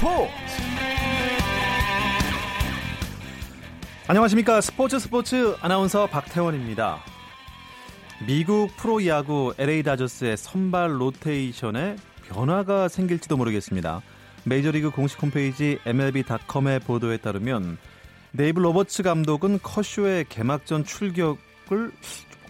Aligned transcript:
스포츠 0.00 0.30
안녕하십니까 4.08 4.62
스포츠 4.62 4.98
스포츠 4.98 5.56
아나운서 5.60 6.06
박태원입니다. 6.06 7.00
미국 8.26 8.74
프로야구 8.78 9.52
LA 9.58 9.82
다저스의 9.82 10.38
선발 10.38 10.98
로테이션에 10.98 11.96
변화가 12.28 12.88
생길지도 12.88 13.36
모르겠습니다. 13.36 14.00
메이저리그 14.44 14.90
공식 14.90 15.22
홈페이지 15.22 15.78
MLB.com의 15.84 16.80
보도에 16.80 17.18
따르면 17.18 17.76
데이브 18.32 18.58
로버츠 18.58 19.02
감독은 19.02 19.58
커쇼의 19.62 20.24
개막전 20.30 20.84
출격을 20.84 21.92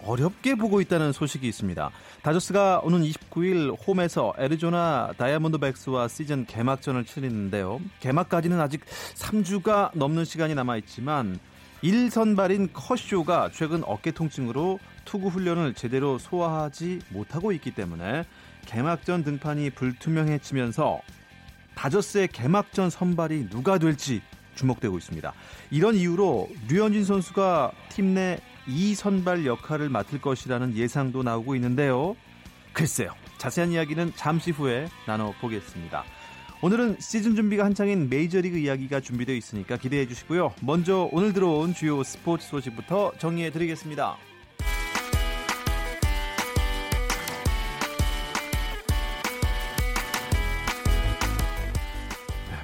어렵게 0.05 0.55
보고 0.55 0.81
있다는 0.81 1.11
소식이 1.11 1.49
있습니다. 1.49 1.91
다저스가 2.23 2.81
오는 2.85 3.03
29일 3.03 3.77
홈에서 3.87 4.35
애리조나 4.39 5.15
다이아몬드백스와 5.17 6.09
시즌 6.09 6.45
개막전을 6.45 7.07
치르는데요. 7.07 7.81
개막까지는 8.01 8.61
아직 8.61 8.85
3주가 9.15 9.91
넘는 9.95 10.27
시간이 10.27 10.55
남아 10.55 10.77
있지만 10.79 11.39
1선발인 11.83 12.71
커쇼가 12.75 13.51
최근 13.55 13.83
어깨 13.85 14.11
통증으로 14.11 14.79
투구 15.07 15.29
훈련을 15.29 15.73
제대로 15.73 16.19
소화하지 16.19 17.01
못하고 17.09 17.53
있기 17.53 17.75
때문에 17.75 18.27
개막전 18.67 19.25
등판이 19.25 19.71
불투명해지면서 19.71 21.01
다저스의 21.75 22.29
개막전 22.29 22.91
선발이 22.91 23.49
누가 23.49 23.79
될지 23.79 24.21
주목되고 24.57 24.99
있습니다. 24.99 25.33
이런 25.71 25.95
이유로 25.95 26.51
류현진 26.69 27.05
선수가 27.05 27.73
팀 27.89 28.13
내 28.13 28.41
2선발 28.69 29.47
역할을 29.47 29.89
맡을 29.89 30.21
것이라는 30.21 30.77
예상도 30.77 31.23
나오고 31.23 31.55
있는데요. 31.57 32.17
글쎄요. 32.73 33.13
자세한 33.39 33.73
이야기는 33.73 34.13
잠시 34.17 34.51
후에 34.51 34.89
나눠보겠습니다. 35.07 36.05
오늘은 36.63 36.97
시즌 37.01 37.35
준비가 37.35 37.65
한창인 37.65 38.11
메이저리그 38.11 38.59
이야기가 38.59 39.01
준비되어 39.01 39.35
있으니까 39.35 39.79
기대해 39.79 40.07
주시고요. 40.07 40.53
먼저 40.61 41.09
오늘 41.11 41.33
들어온 41.33 41.73
주요 41.73 42.03
스포츠 42.03 42.47
소식부터 42.47 43.13
정리해 43.19 43.51
드리겠습니다. 43.51 44.19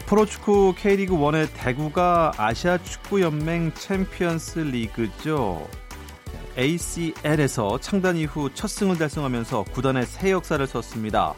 프로축구 0.07 0.75
K리그 0.79 1.17
1의 1.17 1.49
대구가 1.55 2.33
아시아 2.37 2.79
축구 2.79 3.21
연맹 3.23 3.73
챔피언스 3.75 4.61
리그죠. 4.61 5.67
ACL에서 6.59 7.79
창단 7.81 8.17
이후 8.17 8.51
첫 8.55 8.69
승을 8.69 8.99
달성하면서 8.99 9.65
구단의 9.73 10.07
새 10.07 10.31
역사를 10.33 10.65
썼습니다. 10.67 11.35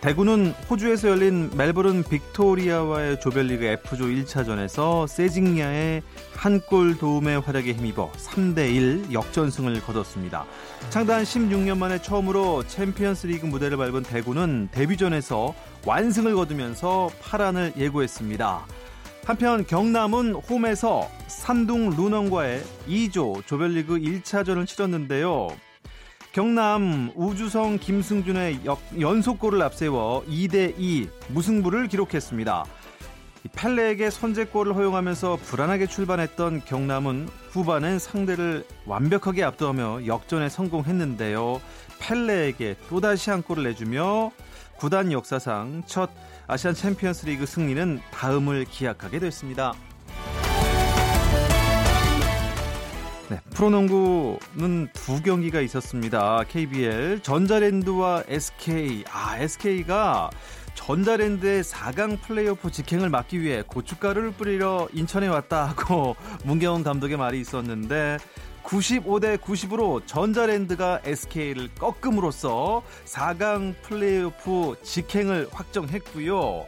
대구는 0.00 0.52
호주에서 0.70 1.08
열린 1.08 1.50
멜버른 1.56 2.04
빅토리아와의 2.04 3.18
조별리그 3.20 3.64
F조 3.64 4.04
1차전에서 4.04 5.08
세징야의 5.08 6.02
한 6.34 6.60
골 6.68 6.98
도움의 6.98 7.40
활약에 7.40 7.72
힘입어 7.72 8.12
3대1 8.12 9.10
역전승을 9.12 9.80
거뒀습니다. 9.80 10.44
창단 10.90 11.22
16년 11.24 11.78
만에 11.78 12.00
처음으로 12.02 12.62
챔피언스 12.68 13.26
리그 13.28 13.46
무대를 13.46 13.78
밟은 13.78 14.02
대구는 14.02 14.68
데뷔전에서 14.70 15.54
완승을 15.86 16.34
거두면서 16.34 17.10
파란을 17.22 17.72
예고했습니다. 17.76 18.66
한편 19.26 19.66
경남은 19.66 20.34
홈에서 20.34 21.10
산둥 21.26 21.90
루넝과의 21.90 22.62
E조 22.86 23.44
조별리그 23.44 23.98
1차전을 23.98 24.68
치렀는데요. 24.68 25.48
경남 26.30 27.10
우주성 27.16 27.78
김승준의 27.78 28.60
연속골을 29.00 29.60
앞세워 29.62 30.24
2대2 30.26 31.08
무승부를 31.30 31.88
기록했습니다. 31.88 32.66
펠레에게 33.52 34.10
선제골을 34.10 34.76
허용하면서 34.76 35.38
불안하게 35.42 35.88
출발했던 35.88 36.64
경남은 36.64 37.28
후반엔 37.50 37.98
상대를 37.98 38.64
완벽하게 38.86 39.42
압도하며 39.42 40.06
역전에 40.06 40.48
성공했는데요. 40.48 41.60
펠레에게 41.98 42.76
또다시 42.88 43.30
한 43.30 43.42
골을 43.42 43.64
내주며 43.64 44.30
구단 44.76 45.10
역사상 45.10 45.82
첫 45.86 46.10
아시안 46.48 46.74
챔피언스 46.74 47.26
리그 47.26 47.44
승리는 47.44 48.00
다음을 48.12 48.64
기약하게 48.66 49.18
됐습니다. 49.18 49.74
네, 53.28 53.40
프로농구는 53.50 54.88
두 54.92 55.20
경기가 55.20 55.60
있었습니다. 55.60 56.44
KBL 56.48 57.20
전자랜드와 57.22 58.22
SK. 58.28 59.04
아, 59.10 59.36
SK가 59.38 60.30
전자랜드의 60.74 61.64
4강 61.64 62.20
플레이오프 62.20 62.70
직행을 62.70 63.08
막기 63.08 63.40
위해 63.40 63.64
고춧가루를 63.66 64.30
뿌리러 64.32 64.88
인천에 64.92 65.26
왔다 65.26 65.64
하고 65.64 66.14
문경원 66.44 66.84
감독의 66.84 67.16
말이 67.16 67.40
있었는데 67.40 68.18
95대 68.66 69.38
90으로 69.38 70.04
전자랜드가 70.06 71.00
SK를 71.04 71.68
꺾음으로써 71.78 72.82
4강 73.04 73.74
플레이오프 73.82 74.76
직행을 74.82 75.48
확정했고요. 75.52 76.66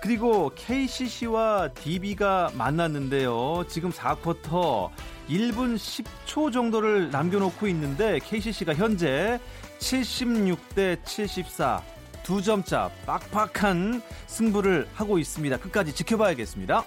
그리고 0.00 0.50
KCC와 0.54 1.72
DB가 1.74 2.52
만났는데요. 2.54 3.64
지금 3.68 3.90
4쿼터 3.90 4.90
1분 5.28 5.76
10초 5.76 6.52
정도를 6.52 7.10
남겨놓고 7.10 7.66
있는데 7.68 8.18
KCC가 8.20 8.74
현재 8.74 9.38
76대 9.78 11.02
74 11.04 11.82
두 12.22 12.42
점차 12.42 12.90
빡빡한 13.06 14.02
승부를 14.26 14.86
하고 14.94 15.18
있습니다. 15.18 15.56
끝까지 15.58 15.92
지켜봐야겠습니다. 15.94 16.84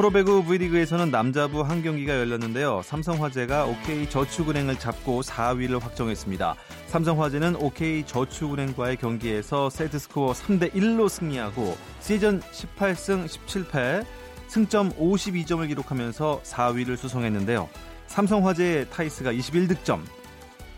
프로배구 0.00 0.44
V리그에서는 0.46 1.10
남자부 1.10 1.60
한 1.60 1.82
경기가 1.82 2.18
열렸는데요. 2.18 2.80
삼성화재가 2.86 3.66
OK 3.66 4.08
저축은행을 4.08 4.78
잡고 4.78 5.20
4위를 5.20 5.78
확정했습니다. 5.78 6.54
삼성화재는 6.86 7.56
OK 7.56 8.04
저축은행과의 8.06 8.96
경기에서 8.96 9.68
세트 9.68 9.98
스코어 9.98 10.32
3대 10.32 10.72
1로 10.72 11.10
승리하고 11.10 11.76
시즌 12.00 12.40
18승 12.40 13.26
17패 13.26 14.06
승점 14.48 14.92
52점을 14.92 15.68
기록하면서 15.68 16.40
4위를 16.44 16.96
수성했는데요. 16.96 17.68
삼성화재의 18.06 18.88
타이스가 18.88 19.34
21득점, 19.34 20.00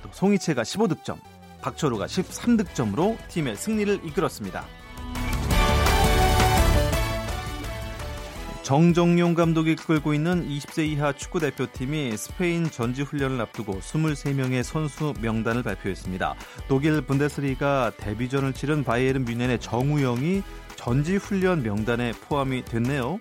또 0.03 0.09
송희채가 0.11 0.63
15득점, 0.63 1.19
박철우가 1.61 2.07
13득점으로 2.07 3.17
팀의 3.29 3.55
승리를 3.55 4.01
이끌었습니다. 4.05 4.67
정정용 8.63 9.35
감독이 9.35 9.75
끌고 9.75 10.15
있는 10.15 10.49
20세 10.49 10.87
이하 10.87 11.13
축구 11.13 11.41
대표팀이 11.41 12.17
스페인 12.17 12.71
전지 12.71 13.03
훈련을 13.03 13.41
앞두고 13.41 13.81
23명의 13.81 14.63
선수 14.63 15.15
명단을 15.21 15.65
발표했습니다. 15.65 16.37
독일 16.69 17.01
분데스리가 17.01 17.93
데뷔전을 17.97 18.53
치른 18.53 18.85
바이에른 18.85 19.25
뮌헨의 19.25 19.59
정우영이 19.59 20.43
전지 20.77 21.17
훈련 21.17 21.65
명단에 21.65 22.13
포함이 22.13 22.65
됐네요. 22.65 23.19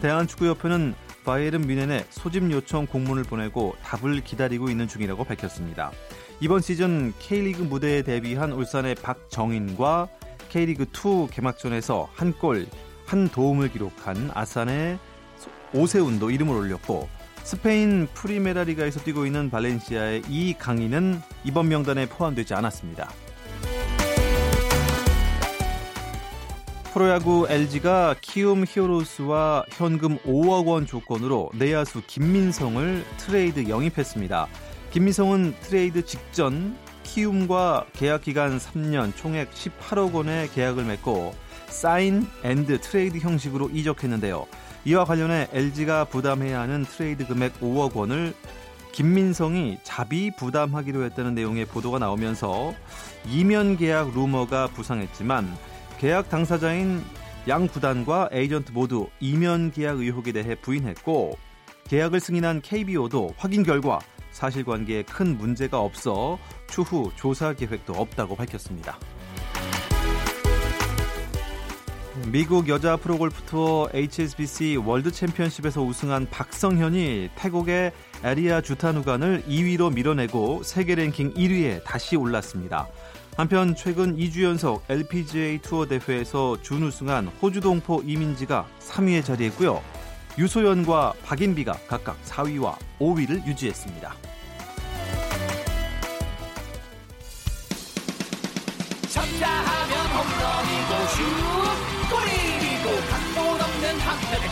대한축구협회는 0.00 0.94
바이에른 1.26 1.60
뮌헨에 1.66 2.06
소집 2.08 2.50
요청 2.50 2.86
공문을 2.86 3.24
보내고 3.24 3.76
답을 3.82 4.22
기다리고 4.24 4.70
있는 4.70 4.88
중이라고 4.88 5.24
밝혔습니다. 5.24 5.92
이번 6.40 6.62
시즌 6.62 7.12
K리그 7.18 7.62
무대에 7.62 8.02
데뷔한 8.02 8.52
울산의 8.52 8.94
박정인과 8.96 10.08
K리그2 10.50 11.30
개막전에서 11.30 12.08
한 12.14 12.32
골, 12.32 12.66
한 13.12 13.28
도움을 13.28 13.70
기록한 13.70 14.30
아산의 14.32 14.98
오세훈도 15.74 16.30
이름을 16.30 16.56
올렸고 16.56 17.10
스페인 17.42 18.08
프리메라리가에서 18.14 19.00
뛰고 19.00 19.26
있는 19.26 19.50
발렌시아의 19.50 20.22
이 20.30 20.54
강인은 20.58 21.20
이번 21.44 21.68
명단에 21.68 22.08
포함되지 22.08 22.54
않았습니다. 22.54 23.10
프로야구 26.94 27.46
LG가 27.50 28.16
키움 28.22 28.64
히어로스와 28.66 29.66
현금 29.68 30.16
5억 30.20 30.68
원 30.68 30.86
조건으로 30.86 31.50
내야수 31.54 32.00
김민성을 32.06 33.04
트레이드 33.18 33.68
영입했습니다. 33.68 34.46
김민성은 34.90 35.54
트레이드 35.60 36.06
직전 36.06 36.78
키움과 37.02 37.86
계약 37.92 38.22
기간 38.22 38.56
3년 38.56 39.14
총액 39.16 39.50
18억 39.50 40.14
원의 40.14 40.50
계약을 40.52 40.84
맺고 40.84 41.41
사인 41.72 42.28
앤드 42.44 42.80
트레이드 42.80 43.18
형식으로 43.18 43.70
이적했는데요. 43.70 44.46
이와 44.84 45.04
관련해 45.04 45.48
LG가 45.52 46.04
부담해야 46.04 46.60
하는 46.60 46.84
트레이드 46.84 47.26
금액 47.26 47.60
5억 47.60 47.94
원을 47.94 48.34
김민성이 48.92 49.78
자비 49.82 50.30
부담하기로 50.36 51.02
했다는 51.04 51.34
내용의 51.34 51.64
보도가 51.66 51.98
나오면서 51.98 52.74
이면 53.26 53.78
계약 53.78 54.12
루머가 54.12 54.68
부상했지만 54.68 55.56
계약 55.98 56.28
당사자인 56.28 57.02
양 57.48 57.66
구단과 57.66 58.28
에이전트 58.32 58.72
모두 58.72 59.08
이면 59.18 59.72
계약 59.72 59.98
의혹에 59.98 60.32
대해 60.32 60.54
부인했고 60.54 61.38
계약을 61.88 62.20
승인한 62.20 62.60
KBO도 62.60 63.34
확인 63.36 63.62
결과 63.62 63.98
사실관계에 64.30 65.02
큰 65.04 65.36
문제가 65.38 65.80
없어 65.80 66.38
추후 66.68 67.10
조사 67.16 67.52
계획도 67.52 67.94
없다고 67.94 68.36
밝혔습니다. 68.36 68.98
미국 72.26 72.68
여자 72.68 72.96
프로골프 72.96 73.44
투어 73.46 73.88
HSBC 73.92 74.76
월드 74.84 75.10
챔피언십에서 75.10 75.80
우승한 75.80 76.28
박성현이 76.30 77.30
태국의 77.36 77.92
에리야 78.22 78.60
쭈타누깐을 78.60 79.44
2위로 79.48 79.92
밀어내고 79.94 80.62
세계 80.62 80.94
랭킹 80.94 81.32
1위에 81.32 81.82
다시 81.84 82.16
올랐습니다. 82.16 82.86
한편 83.36 83.74
최근 83.74 84.14
2주 84.16 84.42
연속 84.42 84.84
LPGA 84.90 85.58
투어 85.62 85.86
대회에서 85.86 86.60
준우승한 86.60 87.28
호주 87.40 87.62
동포 87.62 88.02
이민지가 88.04 88.66
3위에 88.80 89.24
자리했고요. 89.24 89.82
유소연과 90.38 91.14
박인비가 91.24 91.78
각각 91.88 92.22
4위와 92.24 92.76
5위를 93.00 93.46
유지했습니다. 93.46 94.31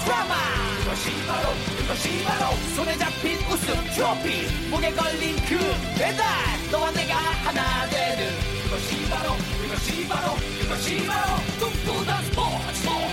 드라마. 0.05 0.35
그것이 0.79 1.11
바로 1.26 1.49
그것이 1.79 2.25
바로 2.25 2.56
손에 2.75 2.97
잡힌 2.97 3.38
우승 3.50 3.75
트로피. 3.94 4.69
목에 4.70 4.93
걸린 4.93 5.37
그 5.47 5.58
배달. 5.99 6.26
너와 6.70 6.91
내가 6.93 7.17
하나 7.17 7.87
되는. 7.88 8.61
그것이 8.64 9.08
바로 9.11 9.37
그것이 9.62 10.08
바로 10.08 10.35
그것이 10.61 11.06
바로 11.06 11.37
꿈꾸던 11.58 12.25
스포츠 12.25 13.09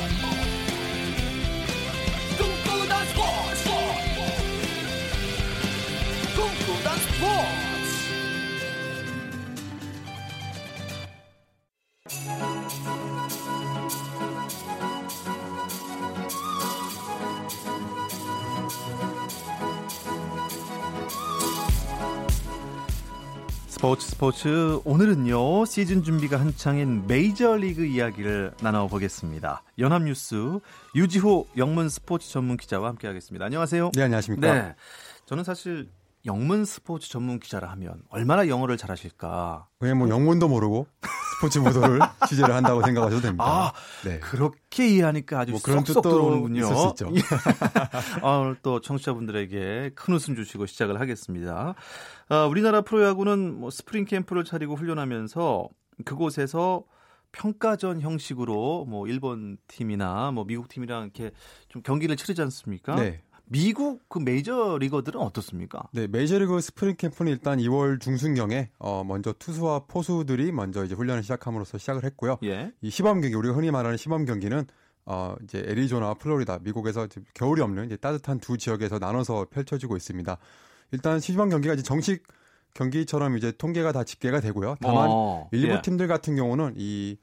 스포츠 23.88 24.08
스포츠 24.10 24.82
오늘은요 24.84 25.64
시즌 25.64 26.04
준비가 26.04 26.38
한창인 26.38 27.08
메이저리그 27.08 27.86
이야기를 27.86 28.52
나눠보겠습니다. 28.62 29.64
연합뉴스 29.80 30.60
유지호 30.94 31.48
영문 31.56 31.88
스포츠 31.88 32.30
전문 32.30 32.58
기자와 32.58 32.90
함께하겠습니다. 32.90 33.46
안녕하세요. 33.46 33.92
네 33.94 34.04
안녕하십니까. 34.04 34.54
네, 34.54 34.76
저는 35.26 35.46
사실 35.46 35.88
영문 36.28 36.66
스포츠 36.66 37.10
전문 37.10 37.40
기자라 37.40 37.70
하면 37.72 38.04
얼마나 38.10 38.48
영어를 38.48 38.78
잘하실까. 38.78 39.68
그냥 39.80 39.98
뭐 39.98 40.10
영문도 40.10 40.48
모르고 40.48 40.86
스포츠 41.38 41.62
보도를 41.62 42.00
취재를 42.28 42.54
한다고 42.54 42.84
생각하셔도 42.84 43.22
됩니다. 43.22 43.46
아, 43.46 43.74
네. 44.04 44.20
그렇게 44.20 44.88
이해하니까 44.88 45.40
아주 45.40 45.52
뭐 45.54 45.62
그런 45.64 45.86
쏙쏙 45.86 46.04
들어오는군요. 46.04 46.62
있을 46.62 46.76
수 46.76 46.88
있죠. 46.90 47.10
아, 48.22 48.38
오늘 48.38 48.58
또 48.62 48.82
청취자분들에게 48.82 49.92
큰 49.96 50.14
웃음 50.14 50.36
주시고 50.36 50.66
시작을 50.66 51.00
하겠습니다. 51.00 51.76
아, 52.30 52.46
우리나라 52.46 52.82
프로야구는 52.82 53.60
뭐 53.60 53.70
스프링 53.70 54.06
캠프를 54.06 54.44
차리고 54.44 54.76
훈련하면서 54.76 55.70
그곳에서 56.06 56.84
평가전 57.32 58.02
형식으로 58.02 58.86
뭐 58.86 59.08
일본 59.08 59.58
팀이나 59.68 60.32
뭐 60.32 60.44
미국 60.44 60.68
팀이랑 60.68 61.04
이렇게 61.04 61.32
좀 61.70 61.82
경기를 61.82 62.16
치르지 62.16 62.42
않습니까? 62.42 62.96
네. 62.96 63.22
미국 63.50 64.08
그 64.10 64.20
메이저 64.20 64.78
리거들은 64.80 65.20
어떻습니까? 65.20 65.88
네, 65.94 66.08
메이저 66.08 66.38
리그 66.38 66.60
스프링 66.60 66.96
캠프는 66.98 67.32
일단 67.32 67.60
2월 67.60 68.00
중순경에 68.00 68.70
어 68.80 69.04
먼저 69.06 69.34
투수와 69.34 69.86
포수들이 69.88 70.52
먼저 70.52 70.84
이제 70.84 70.96
훈련을 70.96 71.24
시작함으로써 71.24 71.78
시작을 71.78 72.04
했고요. 72.04 72.38
예. 72.44 72.72
이 72.82 72.90
시범 72.90 73.22
경기 73.22 73.36
우리가 73.36 73.56
흔히 73.56 73.72
말하는 73.72 73.98
시범 73.98 74.26
경기는 74.26 74.66
어 75.06 75.36
이제 75.44 75.60
애리조나, 75.66 76.16
플로리다, 76.16 76.60
미국에서 76.60 77.08
겨울이 77.34 77.62
없는 77.62 77.86
이제 77.86 77.96
따뜻한 77.96 78.40
두 78.40 78.58
지역에서 78.58 79.00
나눠서 79.00 79.48
펼쳐지고 79.50 79.96
있습니다. 79.96 80.38
일단 80.92 81.20
시범 81.20 81.50
경기가 81.50 81.74
이제 81.74 81.84
정식 81.84 82.24
경기처럼 82.74 83.38
이제 83.38 83.52
통계가 83.52 83.94
다 83.94 84.04
집계가 84.04 84.42
되고요. 84.42 84.76
다만 84.82 85.08
어, 85.10 85.48
일부 85.52 85.74
예. 85.74 85.82
팀들 85.82 86.08
같은 86.08 86.36
경우는 86.36 86.74
이 86.78 87.18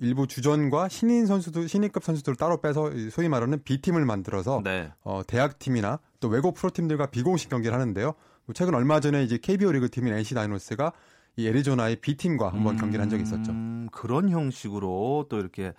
일부 0.00 0.26
주전과 0.26 0.88
신인 0.88 1.26
선수들 1.26 1.68
신인급 1.68 2.04
선수들을 2.04 2.36
따로 2.36 2.60
빼서 2.60 2.90
소위 3.10 3.28
말하는 3.28 3.62
B팀을 3.64 4.04
만들어서 4.04 4.60
네. 4.62 4.92
어, 5.02 5.22
대학 5.26 5.58
팀이나 5.58 5.98
또 6.20 6.28
외국 6.28 6.54
프로팀들과 6.54 7.06
비공식 7.06 7.50
경기를 7.50 7.74
하는데요. 7.74 8.14
뭐 8.44 8.54
최근 8.54 8.74
얼마 8.74 9.00
전에 9.00 9.24
이제 9.24 9.38
KBO 9.38 9.72
리그 9.72 9.90
팀인 9.90 10.12
NC 10.14 10.34
다이노스가 10.34 10.92
이 11.36 11.46
애리조나의 11.48 11.96
B팀과 11.96 12.48
한번 12.52 12.74
음, 12.76 12.80
경기를 12.80 13.02
한 13.02 13.08
적이 13.10 13.22
있었죠. 13.24 13.52
그런 13.92 14.28
형식으로 14.30 15.26
또 15.28 15.38
이렇게 15.38 15.72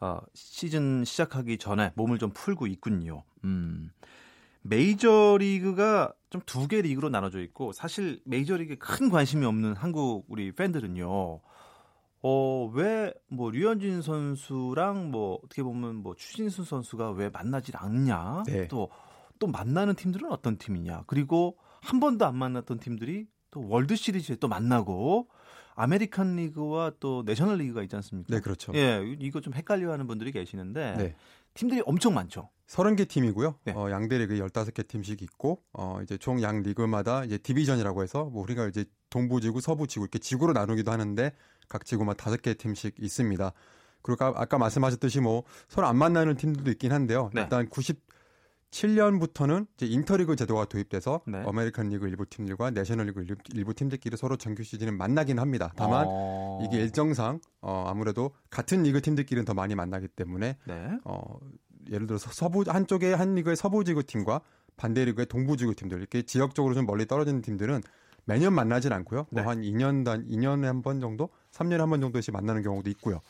어, 0.00 0.18
시즌 0.34 1.04
시작하기 1.04 1.58
전에 1.58 1.92
몸을 1.96 2.18
좀 2.18 2.30
풀고 2.32 2.66
있군요. 2.66 3.24
음. 3.44 3.90
메이저 4.62 5.36
리그가 5.38 6.12
좀 6.30 6.42
두 6.44 6.66
개 6.68 6.82
리그로 6.82 7.08
나눠져 7.08 7.40
있고 7.42 7.72
사실 7.72 8.20
메이저 8.24 8.56
리그에 8.56 8.76
큰 8.76 9.10
관심이 9.10 9.44
없는 9.44 9.74
한국 9.76 10.24
우리 10.28 10.52
팬들은요. 10.52 11.40
어, 12.22 12.70
왜, 12.74 13.12
뭐, 13.28 13.50
류현진 13.50 14.02
선수랑 14.02 15.10
뭐, 15.10 15.38
어떻게 15.44 15.62
보면 15.62 15.96
뭐, 15.96 16.14
추신수 16.16 16.64
선수가 16.64 17.12
왜 17.12 17.28
만나질 17.28 17.76
않냐? 17.76 18.44
네. 18.46 18.68
또, 18.68 18.90
또 19.38 19.46
만나는 19.46 19.94
팀들은 19.94 20.32
어떤 20.32 20.56
팀이냐? 20.58 21.04
그리고 21.06 21.56
한 21.82 22.00
번도 22.00 22.26
안 22.26 22.36
만났던 22.36 22.78
팀들이 22.80 23.26
또 23.50 23.66
월드 23.68 23.94
시리즈에 23.96 24.36
또 24.36 24.48
만나고, 24.48 25.28
아메리칸 25.74 26.36
리그와 26.36 26.92
또 27.00 27.22
내셔널 27.26 27.58
리그가 27.58 27.82
있지 27.82 27.94
않습니까? 27.96 28.34
네, 28.34 28.40
그렇죠. 28.40 28.72
예, 28.74 29.02
이거 29.20 29.40
좀 29.40 29.52
헷갈려 29.52 29.92
하는 29.92 30.06
분들이 30.06 30.32
계시는데, 30.32 30.94
네. 30.96 31.14
팀들이 31.52 31.82
엄청 31.86 32.14
많죠. 32.14 32.50
30개 32.66 33.08
팀이고요. 33.08 33.58
네. 33.64 33.72
어, 33.72 33.90
양대 33.90 34.18
리그 34.18 34.34
15개 34.34 34.86
팀씩 34.88 35.22
있고 35.22 35.62
어, 35.72 36.00
이제 36.02 36.18
총 36.18 36.42
양 36.42 36.62
리그마다 36.62 37.24
이제 37.24 37.38
디비전이라고 37.38 38.02
해서 38.02 38.24
뭐 38.24 38.42
우리가 38.42 38.66
이제 38.66 38.84
동부 39.08 39.40
지구, 39.40 39.60
서부 39.60 39.86
지구 39.86 40.04
이렇게 40.04 40.18
지구로 40.18 40.52
나누기도 40.52 40.90
하는데 40.90 41.32
각 41.68 41.84
지구만 41.84 42.16
다섯 42.16 42.40
개 42.42 42.54
팀씩 42.54 42.96
있습니다. 42.98 43.52
그리고 44.02 44.24
아까 44.24 44.58
말씀하셨듯이 44.58 45.20
뭐 45.20 45.42
서로 45.68 45.88
안 45.88 45.96
만나는 45.96 46.36
팀들도 46.36 46.70
있긴 46.72 46.92
한데요. 46.92 47.30
네. 47.34 47.42
일단 47.42 47.68
97년부터는 47.68 49.66
이제 49.76 49.86
인터리그 49.86 50.36
제도가 50.36 50.66
도입돼서 50.66 51.22
네. 51.26 51.42
아메리칸 51.44 51.88
리그 51.88 52.06
일부 52.06 52.24
팀들과 52.24 52.70
내셔널 52.70 53.06
리그 53.06 53.24
일부 53.52 53.74
팀들끼리 53.74 54.16
서로 54.16 54.36
정규 54.36 54.62
시즌은 54.62 54.96
만나긴 54.96 55.40
합니다. 55.40 55.72
다만 55.74 56.06
어... 56.08 56.64
이게 56.64 56.80
일정상 56.80 57.40
어, 57.60 57.84
아무래도 57.88 58.30
같은 58.48 58.84
리그 58.84 59.02
팀들끼리는 59.02 59.44
더 59.44 59.54
많이 59.54 59.74
만나기 59.74 60.06
때문에 60.06 60.56
네. 60.66 60.98
어, 61.04 61.38
예를 61.90 62.06
들어서 62.06 62.30
서부 62.32 62.64
한쪽에 62.66 63.12
한 63.12 63.34
리그의 63.34 63.56
서부 63.56 63.82
지구 63.82 64.04
팀과 64.04 64.40
반대 64.76 65.04
리그의 65.04 65.26
동부 65.26 65.56
지구 65.56 65.74
팀들 65.74 65.98
이렇게 65.98 66.22
지역적으로 66.22 66.74
좀 66.74 66.86
멀리 66.86 67.06
떨어지는 67.06 67.42
팀들은 67.42 67.82
매년 68.26 68.52
만나진 68.52 68.92
않고요. 68.92 69.26
네. 69.30 69.40
뭐 69.42 69.53
한 69.53 69.62
2년 69.62 70.04
단 70.04 70.26
2년에 70.28 70.64
한 70.64 70.82
번 70.82 71.00
정도, 71.00 71.30
3년에 71.52 71.78
한 71.78 71.88
번 71.90 72.00
정도씩 72.00 72.32
만나는 72.34 72.62
경우도 72.62 72.90
있고요. 72.90 73.20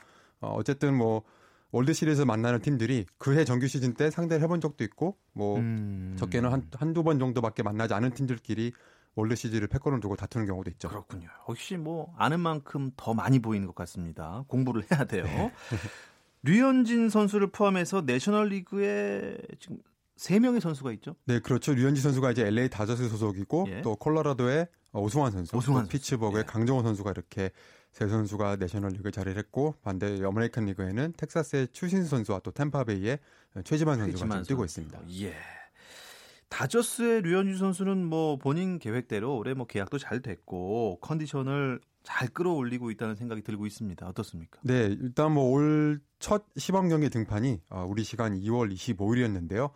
어, 0.41 0.55
어쨌든 0.57 0.95
뭐 0.97 1.23
월드 1.71 1.93
시리즈 1.93 2.23
만나는 2.23 2.61
팀들이 2.61 3.07
그해 3.19 3.45
정규 3.45 3.69
시즌 3.69 3.95
때 3.95 4.11
상대를 4.11 4.43
해본 4.43 4.61
적도 4.61 4.83
있고 4.85 5.17
뭐 5.33 5.59
음... 5.59 6.17
적게는 6.19 6.50
한 6.50 6.69
한두 6.75 7.03
번 7.05 7.19
정도밖에 7.19 7.62
만나지 7.62 7.93
않은 7.95 8.12
팀들끼리 8.12 8.73
월드 9.15 9.35
시리즈를 9.35 9.69
패권을 9.69 10.00
두고 10.00 10.17
다투는 10.17 10.47
경우도 10.47 10.71
있죠. 10.73 10.88
그렇군요. 10.88 11.29
혹시 11.47 11.76
뭐 11.76 12.15
아는 12.19 12.41
만큼 12.41 12.91
더 12.97 13.15
많이 13.15 13.38
보이는 13.38 13.67
것 13.67 13.75
같습니다. 13.75 14.45
공부를 14.49 14.83
해야 14.91 15.05
돼요. 15.05 15.25
네. 15.25 15.53
류현진 16.43 17.09
선수를 17.11 17.50
포함해서 17.50 18.03
내셔널리그에 18.03 19.37
지금 19.59 19.79
세 20.17 20.38
명의 20.38 20.61
선수가 20.61 20.93
있죠. 20.93 21.17
네, 21.26 21.41
그렇죠. 21.41 21.75
류현진 21.75 22.03
선수가 22.03 22.31
이제 22.31 22.47
LA 22.47 22.71
다저스 22.71 23.09
소속이고 23.09 23.67
예. 23.69 23.83
또 23.83 23.97
콜로라도의 23.97 24.69
오승환 24.99 25.33
선수, 25.33 25.57
오승환 25.57 25.88
피츠버그의 25.88 26.45
예. 26.47 26.47
강정호 26.47 26.83
선수가 26.83 27.11
이렇게 27.11 27.50
세 27.93 28.07
선수가 28.09 28.57
내셔널리그 28.57 29.11
자리를 29.11 29.37
했고 29.38 29.75
반대 29.83 30.23
아메리칸 30.23 30.67
리그에는 30.67 31.15
텍사스의 31.17 31.69
추신수 31.73 32.09
선수와 32.11 32.41
또 32.41 32.50
탬파베이의 32.50 33.18
최지만 33.65 33.99
선수가 33.99 34.19
최지만 34.19 34.43
뛰고 34.43 34.65
있습니다. 34.65 35.00
예. 35.23 35.35
다저스의 36.49 37.23
류현진 37.23 37.57
선수는 37.57 38.05
뭐 38.05 38.37
본인 38.38 38.79
계획대로 38.79 39.37
올해 39.37 39.55
뭐 39.55 39.67
계약도 39.67 39.99
잘 39.99 40.21
됐고 40.23 40.99
컨디션을 41.00 41.81
잘 42.05 42.29
끌어올리고 42.29 42.93
있다는 42.93 43.17
생각이 43.17 43.43
들고 43.43 43.67
있습니다. 43.67 44.07
어떻습니까? 44.07 44.61
네, 44.62 44.85
일단 45.00 45.33
뭐 45.33 45.50
올 45.53 46.00
첫 46.19 46.45
시범 46.57 46.88
경기 46.88 47.11
등판이 47.11 47.61
어, 47.71 47.85
우리 47.88 48.03
시간 48.05 48.41
2월 48.41 48.73
25일이었는데요. 48.73 49.71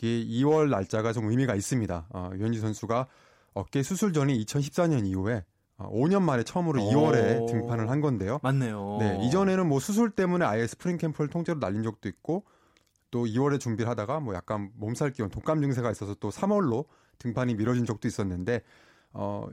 2월 0.00 0.68
날짜가 0.68 1.12
좀 1.12 1.26
의미가 1.30 1.54
있습니다. 1.54 2.06
어, 2.10 2.30
류현진 2.34 2.60
선수가 2.60 3.06
어깨 3.54 3.82
수술 3.82 4.12
전인 4.12 4.44
2014년 4.44 5.06
이후에 5.06 5.44
5년 5.78 6.16
어, 6.16 6.20
만에 6.20 6.42
처음으로 6.44 6.80
2월에 6.80 7.46
등판을 7.46 7.90
한 7.90 8.00
건데요. 8.00 8.38
맞네요. 8.42 8.98
네, 9.00 9.18
이전에는 9.26 9.68
뭐 9.68 9.80
수술 9.80 10.10
때문에 10.10 10.44
아예 10.44 10.66
스프링 10.66 10.96
캠프를 10.96 11.28
통째로 11.28 11.58
날린 11.58 11.82
적도 11.82 12.08
있고 12.08 12.44
또 13.10 13.24
2월에 13.24 13.58
준비를 13.58 13.90
하다가 13.90 14.20
뭐 14.20 14.34
약간 14.34 14.70
몸살 14.76 15.10
기운, 15.12 15.28
독감 15.28 15.60
증세가 15.60 15.90
있어서 15.90 16.14
또 16.14 16.30
3월로 16.30 16.86
등판이 17.18 17.54
미뤄진 17.56 17.84
적도 17.84 18.08
있었는데 18.08 18.62
어 19.12 19.46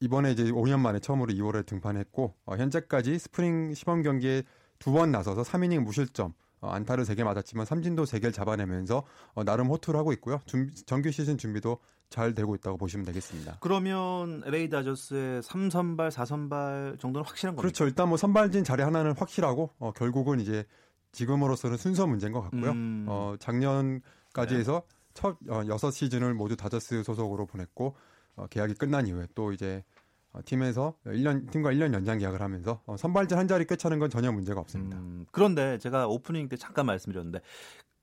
이번에 0.00 0.32
이제 0.32 0.44
5년 0.44 0.80
만에 0.80 0.98
처음으로 0.98 1.32
2월에 1.32 1.64
등판했고 1.66 2.34
어, 2.46 2.56
현재까지 2.56 3.18
스프링 3.18 3.74
시범 3.74 4.02
경기에 4.02 4.42
두 4.78 4.92
번 4.92 5.10
나서서 5.10 5.42
3이닝 5.42 5.80
무실점 5.80 6.28
어, 6.28 6.34
안타를 6.70 7.04
3개 7.04 7.24
맞았지만 7.24 7.66
삼진도 7.66 8.04
3개를 8.04 8.32
잡아내면서 8.32 9.04
어, 9.34 9.44
나름 9.44 9.68
호투를 9.68 9.98
하고 9.98 10.12
있고요. 10.12 10.40
준 10.46 10.70
정규 10.86 11.10
시즌 11.10 11.38
준비도 11.38 11.78
잘 12.08 12.34
되고 12.34 12.54
있다고 12.54 12.76
보시면 12.76 13.04
되겠습니다. 13.06 13.58
그러면 13.60 14.42
LA 14.46 14.68
다저스의 14.68 15.42
3선발, 15.42 16.10
4선발 16.10 17.00
정도는 17.00 17.26
확실한 17.26 17.56
거죠? 17.56 17.62
그렇죠. 17.62 17.84
일단 17.84 18.08
뭐 18.08 18.16
선발진 18.16 18.64
자리 18.64 18.82
하나는 18.82 19.12
확실하고 19.16 19.70
어, 19.78 19.92
결국은 19.92 20.40
이제 20.40 20.64
지금으로서는 21.12 21.76
순서 21.76 22.06
문제인 22.06 22.32
것 22.32 22.42
같고요. 22.42 22.70
음. 22.70 23.06
어, 23.08 23.34
작년까지 23.38 24.54
네. 24.54 24.60
해서 24.60 24.82
첫 25.14 25.36
어, 25.48 25.62
6시즌을 25.62 26.34
모두 26.34 26.56
다저스 26.56 27.02
소속으로 27.02 27.46
보냈고 27.46 27.96
어, 28.36 28.46
계약이 28.48 28.74
끝난 28.74 29.06
이후에 29.06 29.26
또 29.34 29.52
이제 29.52 29.82
어, 29.95 29.95
팀에서 30.44 30.94
1년 31.06 31.50
팀과 31.50 31.72
1년 31.72 31.94
연장 31.94 32.18
계약을 32.18 32.40
하면서 32.40 32.80
어, 32.86 32.96
선발진 32.96 33.38
한 33.38 33.48
자리 33.48 33.64
꿰차는 33.64 33.98
건 33.98 34.10
전혀 34.10 34.30
문제가 34.32 34.60
없습니다. 34.60 34.98
음, 34.98 35.26
그런데 35.32 35.78
제가 35.78 36.06
오프닝 36.08 36.48
때 36.48 36.56
잠깐 36.56 36.86
말씀드렸는데 36.86 37.40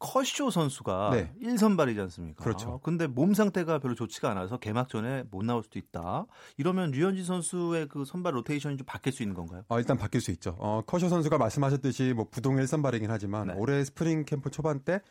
커쇼 0.03 0.49
선수가 0.51 1.11
네. 1.13 1.33
1선발이지 1.41 1.97
않습니까? 2.01 2.43
그렇죠. 2.43 2.79
근데 2.83 3.07
몸 3.07 3.33
상태가 3.33 3.79
별로 3.79 3.95
좋지가 3.95 4.29
않아서 4.31 4.57
개막 4.57 4.89
전에 4.89 5.23
못 5.31 5.45
나올 5.45 5.63
수도 5.63 5.79
있다. 5.79 6.25
이러면 6.57 6.91
류현진 6.91 7.23
선수의 7.23 7.87
그 7.87 8.03
선발 8.03 8.35
로테이션이 8.35 8.75
좀 8.75 8.85
바뀔 8.85 9.13
수 9.13 9.23
있는 9.23 9.33
건가요? 9.33 9.63
어, 9.69 9.79
일단 9.79 9.97
바뀔 9.97 10.19
수 10.19 10.31
있죠. 10.31 10.57
어, 10.59 10.81
커쇼 10.85 11.07
선수가 11.07 11.37
말씀하셨듯이 11.37 12.13
뭐 12.13 12.27
부동 12.29 12.57
1선발이긴 12.57 13.05
하지만 13.07 13.47
네. 13.47 13.53
올해 13.55 13.81
스프링 13.81 14.25
캠프 14.25 14.51
초반 14.51 14.81
때 14.81 15.01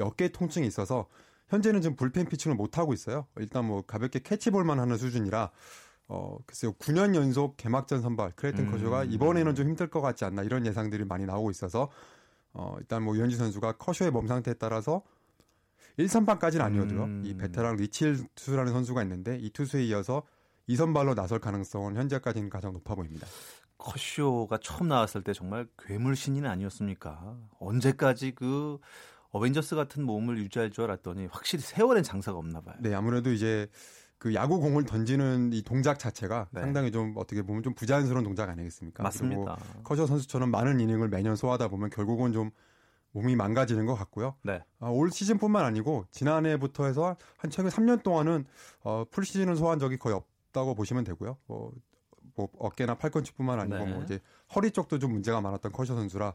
어깨 0.00 0.28
통증이 0.28 0.64
있어서 0.68 1.08
현재는 1.48 1.80
지금 1.80 1.96
불펜 1.96 2.26
피칭을 2.26 2.56
못 2.56 2.78
하고 2.78 2.92
있어요. 2.92 3.26
일단 3.38 3.64
뭐 3.64 3.82
가볍게 3.82 4.20
캐치볼만 4.20 4.78
하는 4.78 4.96
수준이라 4.96 5.50
어 6.08 6.38
글쎄요 6.46 6.72
9년 6.74 7.14
연속 7.14 7.56
개막전 7.56 8.00
선발 8.00 8.32
클레이튼 8.36 8.66
음. 8.66 8.70
커쇼가 8.72 9.04
이번에는 9.04 9.54
좀 9.54 9.68
힘들 9.68 9.88
것 9.88 10.00
같지 10.00 10.24
않나 10.24 10.42
이런 10.42 10.64
예상들이 10.64 11.04
많이 11.04 11.26
나오고 11.26 11.50
있어서 11.50 11.90
어 12.52 12.76
일단 12.78 13.02
뭐 13.02 13.16
류현진 13.16 13.38
선수가 13.38 13.72
커쇼의 13.72 14.10
몸 14.12 14.26
상태에 14.26 14.54
따라서 14.54 15.02
1선발까지는 15.98 16.60
아니어도요. 16.60 17.04
음. 17.04 17.22
이 17.24 17.34
베테랑 17.34 17.76
리치 17.76 18.05
힐 18.05 18.26
투수라는 18.34 18.72
선수가 18.72 19.02
있는데 19.02 19.38
이 19.38 19.50
투수에 19.50 19.82
이어서 19.84 20.22
2선발로 20.68 21.14
나설 21.14 21.38
가능성은 21.38 21.96
현재까지는 21.96 22.50
가장 22.50 22.72
높아 22.72 22.94
보입니다. 22.94 23.26
커쇼가 23.78 24.58
처음 24.58 24.88
나왔을 24.88 25.22
때 25.22 25.32
정말 25.32 25.66
괴물 25.78 26.16
신인 26.16 26.46
아니었습니까? 26.46 27.36
언제까지 27.58 28.32
그 28.34 28.78
어벤져스 29.30 29.76
같은 29.76 30.02
몸을 30.04 30.38
유지할 30.38 30.70
줄 30.70 30.84
알았더니 30.84 31.26
확실히 31.26 31.62
세월엔 31.62 32.02
장사가 32.02 32.38
없나 32.38 32.60
봐요. 32.60 32.76
네, 32.80 32.94
아무래도 32.94 33.32
이제 33.32 33.68
그 34.18 34.34
야구 34.34 34.60
공을 34.60 34.84
던지는 34.84 35.52
이 35.52 35.62
동작 35.62 35.98
자체가 35.98 36.48
네. 36.50 36.60
상당히 36.60 36.90
좀 36.90 37.14
어떻게 37.16 37.42
보면 37.42 37.62
좀 37.62 37.74
부자연스러운 37.74 38.24
동작 38.24 38.48
아니겠습니까? 38.48 39.02
맞습니다. 39.02 39.58
커쇼 39.84 40.06
선수처럼 40.06 40.50
많은 40.50 40.80
이닝을 40.80 41.08
매년 41.08 41.36
소화하다 41.36 41.68
보면 41.68 41.90
결국은 41.90 42.32
좀 42.32 42.50
몸이 43.12 43.36
망가지는 43.36 43.86
것 43.86 43.94
같고요. 43.94 44.34
네. 44.42 44.62
아, 44.78 44.88
올 44.88 45.10
시즌뿐만 45.10 45.64
아니고 45.64 46.04
지난해부터 46.10 46.86
해서 46.86 47.16
한 47.36 47.50
최근 47.50 47.70
3년 47.70 48.02
동안은 48.02 48.44
어, 48.84 49.04
풀 49.10 49.24
시즌을 49.24 49.56
소화한 49.56 49.78
적이 49.78 49.98
거의 49.98 50.14
없다고 50.14 50.74
보시면 50.74 51.04
되고요. 51.04 51.36
어, 51.48 51.70
뭐 52.36 52.48
어깨나 52.58 52.94
팔꿈치뿐만 52.96 53.58
아니고 53.60 53.78
네. 53.84 53.92
뭐 53.92 54.02
이제 54.04 54.20
허리 54.54 54.70
쪽도 54.70 54.98
좀 54.98 55.12
문제가 55.12 55.40
많았던 55.40 55.72
커쇼 55.72 55.94
선수라 55.96 56.34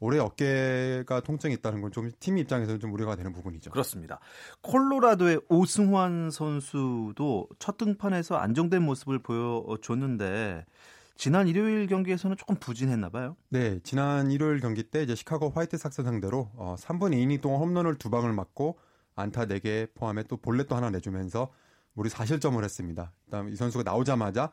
올해 0.00 0.18
어깨가 0.18 1.20
통증이 1.20 1.54
있다는 1.54 1.82
건 1.82 1.90
좀 1.90 2.10
팀 2.20 2.38
입장에서는 2.38 2.80
좀 2.80 2.92
우려가 2.94 3.16
되는 3.16 3.32
부분이죠. 3.32 3.70
그렇습니다. 3.70 4.20
콜로라도의 4.62 5.40
오승환 5.48 6.30
선수도 6.30 7.48
첫 7.58 7.76
등판에서 7.76 8.36
안정된 8.36 8.82
모습을 8.82 9.18
보여줬는데 9.18 10.64
지난 11.16 11.48
일요일 11.48 11.86
경기에서는 11.86 12.36
조금 12.38 12.56
부진했나 12.56 13.10
봐요. 13.10 13.36
네, 13.50 13.78
지난 13.82 14.30
일요일 14.30 14.60
경기 14.60 14.82
때 14.82 15.02
이제 15.02 15.14
시카고 15.14 15.50
화이트삭스 15.50 16.02
상대로 16.02 16.50
어, 16.54 16.76
3분의 16.78 17.10
2이닝 17.12 17.42
동안 17.42 17.60
홈런을 17.60 17.96
두 17.96 18.08
방을 18.08 18.32
맞고 18.32 18.78
안타 19.16 19.44
4개 19.44 19.92
포함해 19.94 20.22
또 20.28 20.38
볼넷도 20.38 20.74
하나 20.74 20.88
내주면서 20.88 21.50
우리 21.94 22.08
4실점을 22.08 22.62
했습니다. 22.64 23.12
그다음 23.26 23.50
이 23.50 23.56
선수가 23.56 23.82
나오자마자 23.84 24.50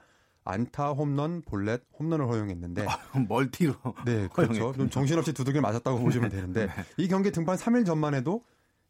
안타, 0.48 0.92
홈런, 0.92 1.42
볼넷, 1.42 1.82
홈런을 2.00 2.28
허용했는데 2.28 2.86
아, 2.88 3.20
멀티로 3.28 3.76
네, 4.06 4.28
그렇죠. 4.34 4.74
좀 4.74 4.90
정신없이 4.90 5.34
두들겨 5.34 5.62
맞았다고 5.62 6.00
보시면 6.00 6.30
되는데 6.30 6.68
네. 6.74 6.74
이 6.98 7.08
경기 7.08 7.32
등판 7.32 7.58
3일 7.58 7.86
전만 7.86 8.14
해도 8.14 8.44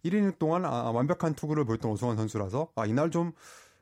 1이닝 0.06 0.38
동안 0.40 0.66
아, 0.66 0.92
완벽한 0.92 1.34
투구를 1.34 1.66
보였던 1.66 1.92
오승환 1.92 2.16
선수라서 2.16 2.70
아, 2.76 2.86
이날 2.86 3.12
좀 3.12 3.32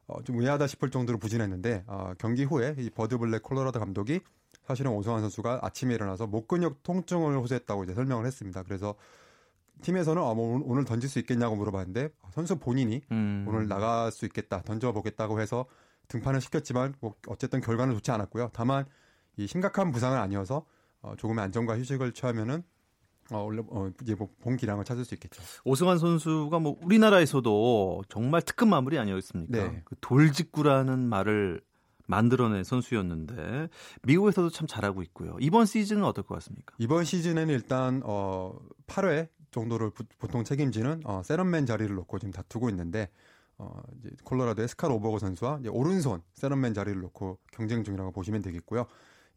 어, 0.08 0.22
좀 0.24 0.40
의아하다 0.40 0.68
싶을 0.68 0.92
정도로 0.92 1.18
부진했는데 1.18 1.84
아, 1.88 2.14
경기 2.18 2.44
후에 2.44 2.76
이 2.80 2.90
버드 2.90 3.18
블랙 3.18 3.44
콜로라도 3.44 3.80
감독이 3.80 4.22
사실은 4.66 4.92
오승환 4.92 5.22
선수가 5.22 5.60
아침에 5.62 5.94
일어나서 5.94 6.28
목 6.28 6.48
근육 6.48 6.82
통증을 6.84 7.38
호소했다고 7.38 7.84
이제 7.84 7.94
설명을 7.94 8.26
했습니다. 8.26 8.64
그래서 8.64 8.96
팀에서는 9.82 10.22
아, 10.22 10.34
뭐 10.34 10.62
오늘 10.66 10.86
던질 10.86 11.10
수 11.10 11.20
있겠냐고 11.20 11.56
물어봤는데 11.56 12.10
선수 12.32 12.58
본인이 12.58 13.02
음. 13.12 13.46
오늘 13.48 13.68
나갈 13.68 14.12
수 14.12 14.26
있겠다 14.26 14.62
던져보겠다고 14.62 15.42
해서 15.42 15.66
등판을 16.08 16.42
시켰지만 16.42 16.96
뭐 17.00 17.16
어쨌든 17.28 17.62
결과는 17.62 17.94
좋지 17.96 18.12
않았고요. 18.12 18.50
다만 18.54 18.86
이 19.38 19.48
심각한 19.48 19.92
부상은 19.92 20.18
아니어서 20.18 20.66
어, 21.02 21.14
조금의 21.18 21.44
안정과 21.46 21.78
휴식을 21.78 22.14
취하면은 22.14 22.64
어, 23.32 23.40
원래 23.40 23.62
어, 23.70 23.90
이제 24.04 24.14
뭐 24.16 24.30
본 24.42 24.56
기량을 24.58 24.86
찾을 24.86 25.04
수 25.04 25.16
있겠죠. 25.16 25.42
오승환 25.64 25.98
선수가 25.98 26.60
뭐 26.60 26.78
우리나라에서도 26.82 28.04
정말 28.10 28.42
특급 28.44 28.68
마무리 28.68 29.00
아니었습니까? 29.00 29.58
네. 29.58 29.82
그 29.86 29.96
돌직구라는 30.02 31.00
말을 31.10 31.62
만들어낸 32.08 32.64
선수였는데 32.64 33.70
미국에서도 34.04 34.50
참 34.52 34.68
잘하고 34.68 35.02
있고요. 35.04 35.36
이번 35.40 35.66
시즌은 35.66 36.04
어떨 36.04 36.24
것 36.24 36.36
같습니까? 36.36 36.76
이번 36.78 37.04
시즌에는 37.04 37.52
일단 37.52 38.02
어 38.06 38.56
8회 38.86 39.30
정도를 39.50 39.90
부, 39.90 40.04
보통 40.20 40.44
책임지는 40.44 41.02
어 41.06 41.24
세런맨 41.24 41.66
자리를 41.66 41.94
놓고 41.96 42.20
지금 42.20 42.32
다투고 42.32 42.70
있는데 42.70 43.10
어, 43.58 43.82
이제 44.00 44.10
콜로라도의 44.24 44.68
스칼 44.68 44.92
오버거 44.92 45.20
선수와 45.20 45.60
이제 45.62 45.70
오른손 45.70 46.22
세런맨 46.34 46.74
자리를 46.74 47.00
놓고 47.02 47.40
경쟁 47.52 47.84
중이라고 47.84 48.12
보시면 48.12 48.42
되겠고요. 48.42 48.86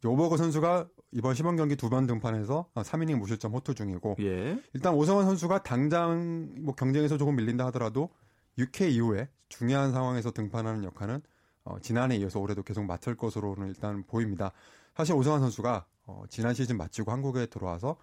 오버거 0.04 0.36
선수가 0.36 0.88
이번 1.12 1.34
시범 1.34 1.56
경기 1.56 1.74
두 1.74 1.88
번 1.88 2.06
등판해서 2.06 2.68
3이닝 2.74 3.16
무실점 3.16 3.52
호투 3.52 3.74
중이고 3.74 4.16
예. 4.20 4.60
일단 4.74 4.94
오성환 4.94 5.24
선수가 5.24 5.62
당장 5.62 6.50
뭐 6.60 6.74
경쟁에서 6.74 7.16
조금 7.18 7.34
밀린다 7.36 7.66
하더라도 7.66 8.10
6회 8.58 8.90
이후에 8.92 9.28
중요한 9.48 9.90
상황에서 9.92 10.30
등판하는 10.30 10.84
역할은 10.84 11.20
어, 11.64 11.78
지난해 11.80 12.16
이어서 12.16 12.38
올해도 12.40 12.62
계속 12.62 12.84
맡을 12.84 13.16
것으로는 13.16 13.68
일단 13.68 14.04
보입니다. 14.06 14.52
사실 14.94 15.14
오성환 15.14 15.40
선수가 15.40 15.86
어, 16.06 16.24
지난 16.28 16.54
시즌 16.54 16.76
마치고 16.76 17.10
한국에 17.10 17.46
들어와서 17.46 17.90
어, 17.90 17.96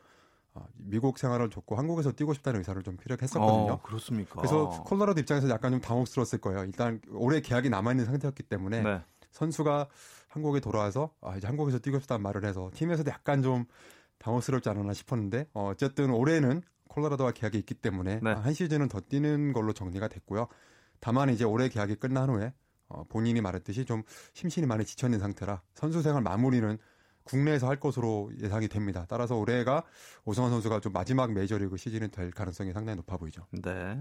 미국 0.76 1.18
생활을 1.18 1.50
좋고 1.50 1.76
한국에서 1.76 2.12
뛰고 2.12 2.34
싶다는 2.34 2.60
의사를 2.60 2.82
좀 2.84 2.98
피력했었거든요. 2.98 3.74
어, 3.74 3.82
그렇습니까? 3.82 4.36
그래서 4.36 4.70
콜로라도 4.86 5.20
입장에서 5.20 5.50
약간 5.50 5.72
좀 5.72 5.82
당혹스러웠을 5.82 6.40
거예요. 6.40 6.64
일단 6.64 7.02
올해 7.12 7.42
계약이 7.42 7.70
남아 7.70 7.92
있는 7.92 8.06
상태였기 8.06 8.44
때문에 8.44 8.82
네. 8.82 9.02
선수가 9.32 9.88
한국에 10.28 10.60
돌아와서 10.60 11.12
아, 11.22 11.36
이제 11.38 11.48
한국에서 11.48 11.80
뛰고 11.80 12.00
싶다는 12.00 12.22
말을 12.24 12.46
해서 12.46 12.72
팀에서도 12.74 13.10
약간 13.12 13.42
좀 13.42 13.66
당혹스럽지 14.20 14.70
않았나 14.70 14.94
싶었는데 14.94 15.48
어, 15.54 15.70
어쨌든 15.72 16.12
올해는 16.12 16.62
콜로라도와 16.88 17.32
계약이 17.32 17.58
있기 17.60 17.74
때문에 17.76 18.20
네. 18.24 18.32
한 18.32 18.54
시즌은 18.54 18.88
더 18.88 19.00
뛰는 19.02 19.54
걸로 19.54 19.74
정리가 19.74 20.08
됐고요. 20.08 20.48
다만 21.00 21.30
이제 21.30 21.44
올해 21.44 21.68
계약이 21.70 21.96
끝난 21.96 22.30
후에 22.30 22.54
어, 22.88 23.04
본인이 23.10 23.42
말했듯이 23.42 23.86
좀 23.86 24.04
심신이 24.34 24.66
많이 24.66 24.86
지쳐 24.86 25.08
있는 25.08 25.20
상태라 25.20 25.62
선수 25.74 26.02
생활 26.02 26.22
마무리는 26.22 26.78
국내에서 27.26 27.68
할 27.68 27.80
것으로 27.80 28.32
예상이 28.42 28.68
됩니다. 28.68 29.06
따라서 29.10 29.36
올해가 29.36 29.84
오승환 30.24 30.52
선수가 30.52 30.80
좀 30.80 30.94
마지막 30.94 31.34
메이저리그 31.34 31.76
시즌이 31.76 32.10
될 32.10 32.32
가능성이 32.32 32.72
상당히 32.72 32.96
높아 32.98 33.18
보이죠. 33.18 33.46
네. 33.52 34.00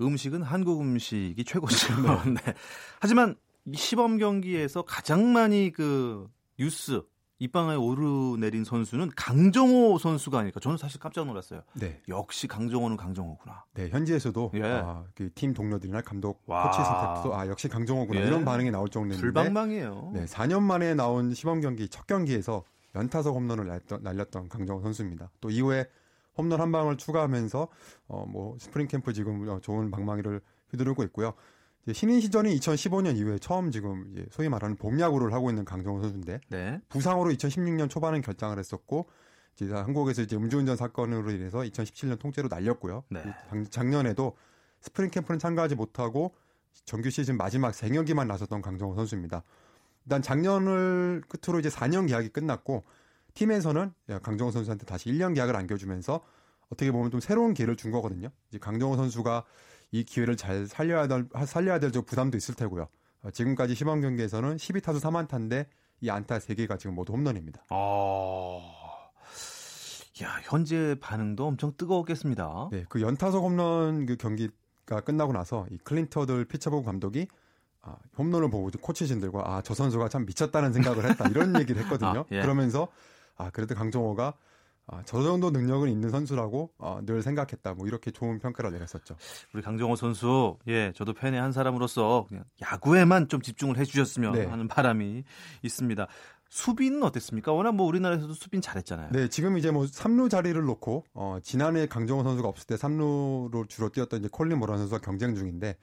음식은 0.00 0.42
한국 0.42 0.80
음식이 0.80 1.44
최고죠. 1.44 1.94
네. 2.30 2.40
하지만 3.00 3.36
시범 3.74 4.18
경기에서 4.18 4.82
가장 4.82 5.32
많이 5.32 5.72
그 5.72 6.28
뉴스 6.58 7.02
입방에 7.42 7.74
오르내린 7.74 8.62
선수는 8.62 9.10
강정호 9.16 9.98
선수가 9.98 10.38
아닐까. 10.38 10.60
저는 10.60 10.76
사실 10.76 11.00
깜짝 11.00 11.26
놀랐어요. 11.26 11.62
네. 11.74 12.00
역시 12.08 12.46
강정호는 12.46 12.96
강정호구나. 12.96 13.64
네, 13.74 13.88
현지에서도 13.88 14.52
예. 14.54 14.62
아, 14.62 15.02
그팀 15.16 15.52
동료들이나 15.52 16.02
감독, 16.02 16.40
와. 16.46 16.62
코치 16.70 16.78
스태프도 16.84 17.36
아 17.36 17.48
역시 17.48 17.68
강정호구나 17.68 18.20
예. 18.20 18.26
이런 18.26 18.44
반응이 18.44 18.70
나올 18.70 18.88
정도인데. 18.88 19.20
불방망이에요. 19.20 20.10
네, 20.14 20.24
4년 20.26 20.62
만에 20.62 20.94
나온 20.94 21.34
시범 21.34 21.60
경기 21.60 21.88
첫 21.88 22.06
경기에서 22.06 22.62
연타석 22.94 23.34
홈런을 23.34 23.66
날렸던, 23.66 24.02
날렸던 24.04 24.48
강정호 24.48 24.80
선수입니다. 24.82 25.30
또 25.40 25.50
이후에 25.50 25.86
홈런 26.38 26.60
한 26.60 26.70
방을 26.70 26.96
추가하면서 26.96 27.68
어 28.06 28.24
뭐 28.28 28.56
스프링 28.60 28.86
캠프 28.86 29.12
지금 29.12 29.60
좋은 29.60 29.90
방망이를 29.90 30.40
휘두르고 30.70 31.02
있고요. 31.04 31.34
신인 31.92 32.20
시절인 32.20 32.54
2015년 32.56 33.16
이후에 33.16 33.38
처음 33.38 33.72
지금 33.72 34.06
이제 34.12 34.24
소위 34.30 34.48
말하는 34.48 34.76
봄 34.76 35.00
야구를 35.00 35.32
하고 35.32 35.50
있는 35.50 35.64
강정호 35.64 36.00
선수인데 36.00 36.40
네. 36.48 36.80
부상으로 36.88 37.30
2016년 37.30 37.90
초반은 37.90 38.22
결장을 38.22 38.56
했었고 38.56 39.08
이제 39.56 39.72
한국에서 39.72 40.22
이제 40.22 40.36
음주운전 40.36 40.76
사건으로 40.76 41.30
인해서 41.32 41.58
2017년 41.58 42.20
통째로 42.20 42.48
날렸고요. 42.48 43.02
네. 43.10 43.22
작년에도 43.70 44.36
스프링 44.80 45.10
캠프는 45.10 45.40
참가하지 45.40 45.74
못하고 45.74 46.34
정규 46.84 47.10
시즌 47.10 47.36
마지막 47.36 47.72
3경기만 47.72 48.26
나섰던 48.28 48.62
강정호 48.62 48.94
선수입니다. 48.94 49.42
일단 50.04 50.22
작년을 50.22 51.22
끝으로 51.28 51.58
이제 51.58 51.68
4년 51.68 52.06
계약이 52.08 52.28
끝났고 52.28 52.84
팀에서는 53.34 53.92
강정호 54.22 54.52
선수한테 54.52 54.86
다시 54.86 55.10
1년 55.10 55.34
계약을 55.34 55.56
안겨주면서 55.56 56.20
어떻게 56.70 56.90
보면 56.90 57.10
좀 57.10 57.20
새로운 57.20 57.54
기회를 57.54 57.76
준 57.76 57.90
거거든요. 57.90 58.28
이제 58.48 58.58
강정호 58.58 58.96
선수가 58.96 59.44
이 59.92 60.04
기회를 60.04 60.36
잘 60.36 60.66
살려야 60.66 61.06
될 61.06 61.28
살려야 61.46 61.78
될 61.78 61.90
부담도 61.90 62.36
있을 62.36 62.54
테고요. 62.54 62.88
어, 63.22 63.30
지금까지 63.30 63.74
시범 63.74 64.00
경기에서는 64.00 64.56
12타수 64.56 65.00
3안타인데 65.00 65.66
이 66.00 66.10
안타 66.10 66.38
3개가 66.38 66.78
지금 66.78 66.94
모두 66.96 67.12
홈런입니다. 67.12 67.62
아. 67.68 68.58
야, 70.22 70.40
현재 70.42 70.96
반응도 71.00 71.46
엄청 71.46 71.72
뜨거웠겠습니다. 71.76 72.68
네, 72.70 72.84
그 72.88 73.00
연타석 73.00 73.42
홈런 73.42 74.06
그 74.06 74.16
경기가 74.16 75.00
끝나고 75.04 75.32
나서 75.32 75.66
이 75.70 75.78
클린터들 75.78 76.44
피처보고 76.46 76.84
감독이 76.84 77.28
아, 77.82 77.96
홈런을 78.16 78.50
보고 78.50 78.70
코치진들과 78.70 79.42
아, 79.44 79.62
저 79.62 79.74
선수가 79.74 80.08
참 80.08 80.24
미쳤다는 80.26 80.72
생각을 80.72 81.08
했다. 81.08 81.28
이런 81.28 81.54
얘기를 81.60 81.82
했거든요. 81.82 82.20
아, 82.20 82.24
예. 82.30 82.40
그러면서 82.40 82.88
아, 83.36 83.50
그래도 83.50 83.74
강정호가 83.74 84.34
아, 84.86 85.02
저 85.04 85.22
정도 85.22 85.50
능력은 85.50 85.88
있는 85.88 86.10
선수라고 86.10 86.72
어, 86.78 87.00
늘 87.04 87.22
생각했다. 87.22 87.74
뭐 87.74 87.86
이렇게 87.86 88.10
좋은 88.10 88.38
평가를 88.38 88.72
내렸었죠. 88.72 89.16
우리 89.54 89.62
강정호 89.62 89.96
선수, 89.96 90.58
예, 90.66 90.92
저도 90.94 91.12
팬의 91.14 91.40
한 91.40 91.52
사람으로서 91.52 92.26
그냥 92.28 92.44
야구에만 92.60 93.28
좀 93.28 93.40
집중을 93.40 93.78
해주셨으면 93.78 94.32
네. 94.32 94.44
하는 94.44 94.68
바람이 94.68 95.24
있습니다. 95.62 96.06
수비는 96.48 97.02
어땠습니까? 97.02 97.52
워낙 97.52 97.72
뭐 97.72 97.86
우리나라에서도 97.86 98.34
수비는 98.34 98.60
잘했잖아요. 98.60 99.10
네, 99.12 99.28
지금 99.28 99.56
이제 99.56 99.70
뭐 99.70 99.84
3루 99.84 100.28
자리를 100.28 100.60
놓고 100.62 101.04
어, 101.14 101.38
지난해 101.42 101.86
강정호 101.86 102.24
선수가 102.24 102.46
없을 102.46 102.66
때 102.66 102.74
3루로 102.74 103.68
주로 103.70 103.88
뛰었던 103.88 104.20
이제 104.20 104.28
콜린 104.30 104.58
모란 104.58 104.76
선수가 104.76 105.00
경쟁 105.00 105.34
중인데 105.34 105.76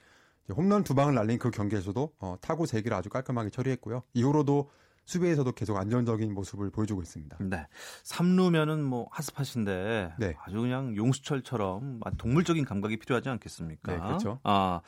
홈런 0.55 0.83
두 0.83 0.93
방을 0.93 1.15
날린 1.15 1.39
그 1.39 1.49
경기에서도 1.49 2.13
어, 2.19 2.35
타구 2.41 2.65
3개를 2.65 2.93
아주 2.93 3.09
깔끔하게 3.09 3.49
처리했고요. 3.49 4.03
이후로도 4.13 4.69
수비에서도 5.09 5.51
계속 5.53 5.75
안정적인 5.77 6.33
모습을 6.35 6.69
보여주고 6.69 7.01
있습니다. 7.01 7.37
네. 7.41 7.65
3루면은 8.03 8.81
뭐 8.81 9.07
하스팟인데 9.11 10.13
네. 10.19 10.35
아주 10.45 10.61
그냥 10.61 10.95
용수철처럼 10.95 12.01
동물적인 12.19 12.63
감각이 12.63 12.97
필요하지 12.97 13.29
않겠습니까? 13.29 13.91
네, 13.91 13.99
그렇죠. 13.99 14.39
아, 14.43 14.81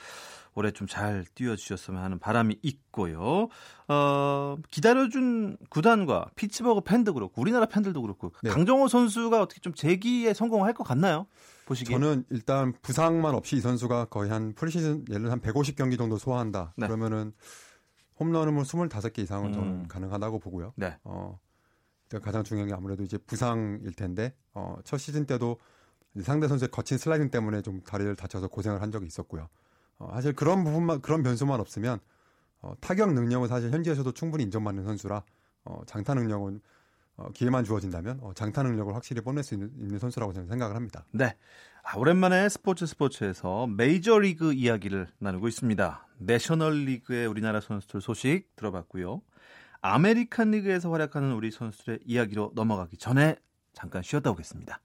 올해 0.53 0.71
좀 0.71 0.91
잘 0.91 1.23
뛰어 1.35 1.55
주셨으면 1.55 2.03
하는 2.03 2.19
바람이 2.19 2.57
있고요. 2.61 3.47
어, 3.87 4.57
기다려준 4.69 5.55
구단과 5.69 6.31
피츠버그 6.35 6.81
팬도 6.81 7.13
그렇고 7.13 7.41
우리나라 7.41 7.65
팬들도 7.65 8.01
그렇고 8.01 8.33
네. 8.43 8.49
강정호 8.49 8.89
선수가 8.89 9.41
어떻게 9.41 9.61
좀 9.61 9.73
재기에 9.73 10.33
성공할 10.33 10.73
것 10.73 10.83
같나요? 10.83 11.27
보시기에? 11.65 11.97
저는 11.97 12.25
일단 12.29 12.73
부상만 12.81 13.33
없이 13.33 13.55
이 13.55 13.61
선수가 13.61 14.05
거의 14.05 14.29
한 14.29 14.53
프리시즌 14.53 15.05
예를 15.09 15.21
들어 15.21 15.31
한 15.31 15.39
150경기 15.39 15.97
정도 15.97 16.17
소화한다. 16.17 16.73
네. 16.75 16.87
그러면은 16.87 17.31
홈런은 18.21 18.53
뭐 18.53 18.61
25개 18.63 19.19
이상은 19.19 19.47
음. 19.47 19.53
저는 19.53 19.87
가능하다고 19.87 20.39
보고요. 20.39 20.73
네. 20.75 20.95
어, 21.03 21.39
가장 22.21 22.43
중요한 22.43 22.67
게 22.67 22.73
아무래도 22.75 23.03
이제 23.03 23.17
부상일 23.17 23.93
텐데 23.93 24.35
어, 24.53 24.77
첫 24.83 24.97
시즌 24.97 25.25
때도 25.25 25.57
상대 26.21 26.47
선수의 26.47 26.69
거친 26.69 26.99
슬라이딩 26.99 27.31
때문에 27.31 27.61
좀 27.63 27.81
다리를 27.81 28.15
다쳐서 28.15 28.47
고생을 28.47 28.81
한 28.81 28.91
적이 28.91 29.07
있었고요. 29.07 29.49
어, 29.97 30.11
사실 30.13 30.33
그런 30.33 30.63
부분만 30.63 31.01
그런 31.01 31.23
변수만 31.23 31.59
없으면 31.59 31.99
어, 32.61 32.73
타격 32.79 33.11
능력은 33.13 33.47
사실 33.47 33.71
현지에서도 33.71 34.11
충분히 34.11 34.43
인정받는 34.43 34.83
선수라 34.83 35.23
어, 35.65 35.81
장타 35.87 36.13
능력은 36.13 36.61
어, 37.17 37.29
기회만 37.33 37.63
주어진다면 37.63 38.19
어, 38.21 38.33
장타 38.35 38.61
능력을 38.61 38.93
확실히 38.93 39.21
뽐낼 39.21 39.43
수 39.43 39.55
있는, 39.55 39.71
있는 39.79 39.97
선수라고 39.97 40.31
저는 40.33 40.47
생각을 40.47 40.75
합니다. 40.75 41.05
네. 41.11 41.35
아, 41.83 41.97
오랜만에 41.97 42.49
스포츠 42.49 42.85
스포츠에서 42.85 43.65
메이저 43.65 44.19
리그 44.19 44.53
이야기를 44.53 45.07
나누고 45.17 45.47
있습니다. 45.47 46.07
내셔널리그의 46.21 47.27
우리나라 47.27 47.59
선수들 47.61 48.01
소식 48.01 48.55
들어봤고요. 48.55 49.21
아메리칸 49.81 50.51
리그에서 50.51 50.91
활약하는 50.91 51.33
우리 51.33 51.51
선수들의 51.51 51.99
이야기로 52.05 52.51
넘어가기 52.55 52.97
전에 52.97 53.35
잠깐 53.73 54.03
쉬었다 54.03 54.31
오겠습니다. 54.31 54.81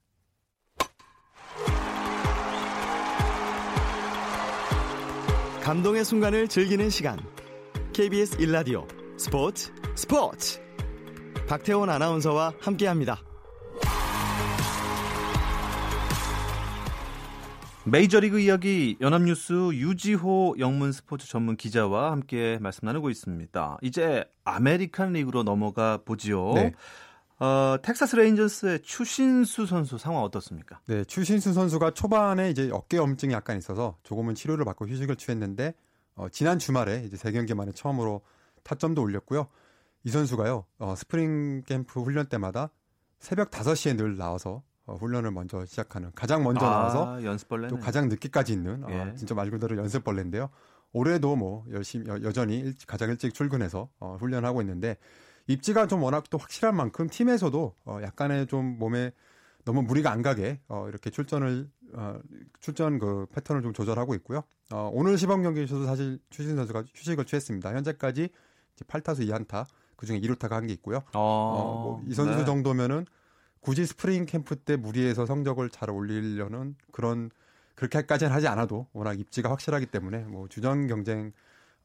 감동의 5.63 6.05
순간을 6.05 6.49
즐기는 6.49 6.89
시간. 6.91 7.19
KBS 7.93 8.41
일라디오 8.41 8.87
스포츠 9.19 9.73
스포츠. 9.97 10.61
박태원 11.49 11.91
아나운서와 11.91 12.55
함께합니다. 12.61 13.21
메이저리그 17.89 18.41
이야기 18.41 18.97
연합뉴스 19.01 19.53
유지호 19.53 20.57
영문 20.59 20.91
스포츠 20.91 21.29
전문 21.29 21.57
기자와 21.57 22.11
함께 22.11 22.59
말씀 22.61 22.85
나누고 22.85 23.11
있습니다. 23.11 23.79
이제 23.81 24.25
아메리칸 24.43 25.13
리그로 25.13 25.45
넘어가 25.45 25.99
보지요. 26.05 26.53
네. 26.55 26.73
어, 27.39 27.77
텍사스 27.81 28.17
레인저스의 28.17 28.83
추신수 28.83 29.67
선수 29.67 29.99
상황 29.99 30.25
어떻습니까? 30.25 30.81
네, 30.87 31.05
추신수 31.05 31.53
선수가 31.53 31.93
초반에 31.93 32.51
이제 32.51 32.69
어깨 32.73 32.97
염증이 32.97 33.33
약간 33.33 33.57
있어서 33.57 33.97
조금은 34.03 34.35
치료를 34.35 34.65
받고 34.65 34.89
휴식을 34.89 35.15
취했는데 35.15 35.73
어, 36.17 36.29
지난 36.29 36.59
주말에 36.59 37.05
이제 37.07 37.17
세 37.17 37.31
경기 37.31 37.55
만에 37.55 37.71
처음으로 37.71 38.23
타점도 38.65 39.01
올렸고요. 39.01 39.47
이 40.03 40.11
선수가요. 40.11 40.65
어, 40.79 40.95
스프링 40.97 41.63
캠프 41.63 42.03
훈련 42.03 42.27
때마다 42.27 42.71
새벽 43.21 43.53
5시에 43.53 43.97
늘 43.97 44.17
나와서 44.17 44.65
어, 44.87 44.95
훈련을 44.95 45.31
먼저 45.33 45.65
시작하는 45.67 46.11
가장 46.15 46.43
먼저 46.45 46.65
아, 46.67 46.71
나와서 46.71 47.23
연습벌레 47.25 47.69
또 47.69 47.79
가장 47.79 48.09
늦게까지 48.09 48.53
있는 48.53 48.85
어, 48.85 48.89
예. 48.91 48.95
어, 49.01 49.15
진짜 49.17 49.35
말 49.35 49.51
그대로 49.51 49.77
연습벌레인데요. 49.77 50.49
올해도 50.93 51.37
뭐 51.37 51.65
열심히 51.73 52.07
여, 52.09 52.33
여전히 52.33 52.59
일, 52.59 52.75
가장 52.87 53.11
일찍 53.11 53.35
출근해서 53.35 53.89
어, 53.99 54.17
훈련하고 54.21 54.61
있는데 54.63 54.97
입지가 55.49 55.87
좀 55.89 56.03
워낙 56.03 56.25
또 56.31 56.39
확실한 56.39 56.75
만큼 56.77 57.09
팀에서도 57.09 57.75
어, 57.85 57.99
약간의 58.03 58.47
좀 58.47 58.79
몸에 58.79 59.13
너무 59.65 59.83
무리가 59.83 60.13
안 60.13 60.23
가게 60.23 60.61
어, 60.69 60.87
이렇게 60.89 61.11
출전을 61.11 61.69
어, 61.95 62.19
출전 62.61 62.99
그 63.01 63.27
패턴을 63.33 63.63
좀 63.63 63.73
조절하고 63.73 64.15
있고요. 64.17 64.43
어, 64.73 64.91
오늘 64.93 65.19
시범 65.19 65.43
경기에서도 65.43 65.85
사실 65.85 66.21
추신수 66.31 66.55
선수가 66.57 66.85
휴식을 66.95 67.25
취했습니다. 67.25 67.75
현재까지 67.75 68.29
8타수 68.87 69.29
2안타 69.29 69.67
그중에 69.97 70.21
2루타가 70.21 70.51
한 70.53 70.67
개 70.67 70.73
있고요. 70.75 70.99
아, 70.99 71.19
어, 71.19 71.81
뭐 71.83 72.05
이 72.09 72.15
선수 72.15 72.39
네. 72.39 72.45
정도면은 72.45 73.07
굳이 73.61 73.85
스프링 73.87 74.27
캠프 74.27 74.57
때 74.57 74.77
무리해서 74.77 75.27
성적을 75.27 75.71
잘 75.71 75.91
올리려는 75.91 76.77
그런 76.93 77.31
그렇게까지는 77.75 78.33
하지 78.33 78.49
않아도 78.49 78.87
워낙 78.93 79.19
입지가 79.19 79.51
확실하기 79.51 79.87
때문에 79.87 80.19
뭐 80.25 80.49
주전 80.49 80.87
경쟁 80.87 81.33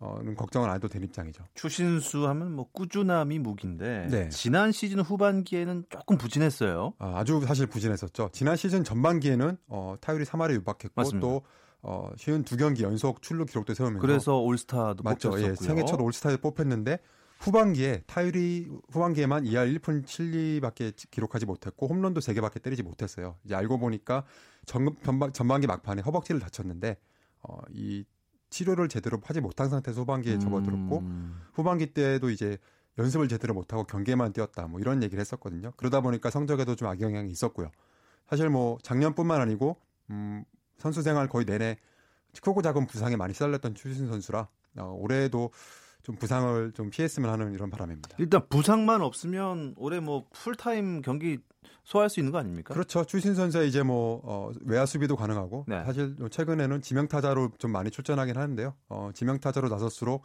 어는 0.01 0.35
걱정은 0.35 0.67
안 0.67 0.75
해도 0.75 0.87
된 0.87 1.03
입장이죠. 1.03 1.43
추신수 1.53 2.27
하면 2.27 2.55
뭐 2.55 2.67
꾸준함이 2.71 3.37
무기인데 3.37 4.07
네. 4.09 4.29
지난 4.29 4.71
시즌 4.71 4.99
후반기에는 4.99 5.85
조금 5.89 6.17
부진했어요. 6.17 6.93
아, 6.97 7.23
주 7.23 7.39
사실 7.41 7.67
부진했었죠. 7.67 8.29
지난 8.33 8.55
시즌 8.55 8.83
전반기에는 8.83 9.57
어, 9.67 9.95
타율이 10.01 10.25
3할에 10.25 10.53
유박했고 10.53 10.93
맞습니다. 10.95 11.27
또 11.27 11.43
어, 11.83 12.09
쉬운 12.17 12.43
두 12.43 12.57
경기 12.57 12.81
연속 12.81 13.21
출루 13.21 13.45
기록도 13.45 13.75
세우면서 13.75 14.01
그래서 14.01 14.39
올스타도 14.39 15.03
맞죠. 15.03 15.29
뽑혔었고요. 15.29 15.51
예, 15.51 15.55
생애 15.55 15.85
첫 15.85 16.01
올스타에 16.01 16.37
뽑혔는데 16.37 16.97
후반기에 17.41 18.03
타율이 18.05 18.69
후반기에만 18.91 19.45
2할 19.45 19.79
1푼 19.79 20.05
7리밖에 20.05 20.93
기록하지 21.09 21.47
못했고 21.47 21.87
홈런도 21.87 22.21
3개밖에 22.21 22.61
때리지 22.61 22.83
못했어요. 22.83 23.35
이제 23.43 23.55
알고 23.55 23.79
보니까 23.79 24.23
전, 24.65 24.95
전반, 25.03 25.33
전반기 25.33 25.65
막판에 25.65 26.03
허벅지를 26.03 26.39
다쳤는데 26.39 26.97
어, 27.41 27.57
이 27.71 28.05
치료를 28.51 28.89
제대로 28.89 29.19
하지 29.23 29.41
못한 29.41 29.69
상태에서 29.69 30.01
후반기에 30.01 30.35
음. 30.35 30.39
접어들었고 30.39 31.03
후반기 31.53 31.87
때도 31.87 32.29
이제 32.29 32.59
연습을 32.99 33.27
제대로 33.27 33.55
못하고 33.55 33.85
경기에만 33.85 34.33
뛰었다 34.33 34.67
뭐 34.67 34.79
이런 34.79 35.01
얘기를 35.01 35.19
했었거든요. 35.19 35.71
그러다 35.77 36.01
보니까 36.01 36.29
성적에도 36.29 36.75
좀 36.75 36.89
악영향이 36.89 37.31
있었고요. 37.31 37.71
사실 38.29 38.49
뭐 38.49 38.77
작년뿐만 38.83 39.41
아니고 39.41 39.77
음, 40.11 40.43
선수 40.77 41.01
생활 41.01 41.27
거의 41.27 41.45
내내 41.45 41.77
크고 42.43 42.61
작은 42.61 42.85
부상에 42.85 43.15
많이 43.15 43.33
시달렸던 43.33 43.73
추신 43.73 44.07
선수라 44.07 44.47
어, 44.77 44.95
올해도 44.99 45.49
좀 46.03 46.15
부상을 46.15 46.71
좀 46.73 46.89
피했으면 46.89 47.29
하는 47.29 47.53
이런 47.53 47.69
바람입니다. 47.69 48.17
일단 48.19 48.47
부상만 48.49 49.01
없으면 49.01 49.75
올해 49.77 49.99
뭐 49.99 50.25
풀타임 50.33 51.01
경기 51.01 51.39
소화할 51.83 52.09
수 52.09 52.19
있는 52.19 52.31
거 52.31 52.37
아닙니까? 52.37 52.73
그렇죠. 52.73 53.03
추신 53.05 53.35
선수의 53.35 53.67
이제 53.67 53.83
뭐 53.83 54.21
어, 54.23 54.51
외야 54.65 54.85
수비도 54.85 55.15
가능하고 55.15 55.65
네. 55.67 55.83
사실 55.83 56.15
최근에는 56.29 56.81
지명 56.81 57.07
타자로 57.07 57.51
좀 57.57 57.71
많이 57.71 57.91
출전하긴 57.91 58.37
하는데요. 58.37 58.75
어, 58.89 59.11
지명 59.13 59.39
타자로 59.39 59.69
나설수록 59.69 60.23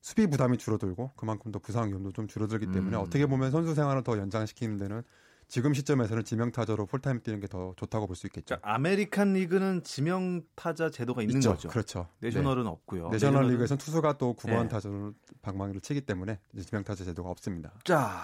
수비 0.00 0.26
부담이 0.26 0.58
줄어들고 0.58 1.12
그만큼 1.16 1.50
더 1.50 1.58
부상 1.58 1.88
위험도 1.88 2.12
좀 2.12 2.28
줄어들기 2.28 2.66
때문에 2.66 2.96
음. 2.96 3.02
어떻게 3.02 3.26
보면 3.26 3.50
선수 3.50 3.74
생활을 3.74 4.02
더 4.02 4.18
연장시키는 4.18 4.76
데는 4.76 5.02
지금 5.48 5.72
시점에서는 5.74 6.24
지명타자로 6.24 6.86
풀타임 6.86 7.20
뛰는 7.22 7.40
게 7.40 7.46
더 7.46 7.72
좋다고 7.76 8.06
볼 8.08 8.16
수 8.16 8.26
있겠죠. 8.26 8.56
그러니까 8.56 8.74
아메리칸 8.74 9.32
리그는 9.34 9.82
지명타자 9.84 10.90
제도가 10.90 11.22
있는 11.22 11.36
있죠. 11.36 11.50
거죠. 11.50 11.68
그렇죠. 11.68 12.08
내셔널은 12.20 12.64
네. 12.64 12.68
없고요. 12.70 13.08
내셔널 13.10 13.12
내셔널은... 13.42 13.50
리그에서는 13.52 13.78
투수가 13.78 14.18
또 14.18 14.34
9번 14.34 14.62
네. 14.62 14.68
타자로 14.68 15.12
방망이를 15.42 15.80
치기 15.80 16.00
때문에 16.00 16.40
지명타자 16.60 17.04
제도가 17.04 17.30
없습니다. 17.30 17.72
자, 17.84 18.18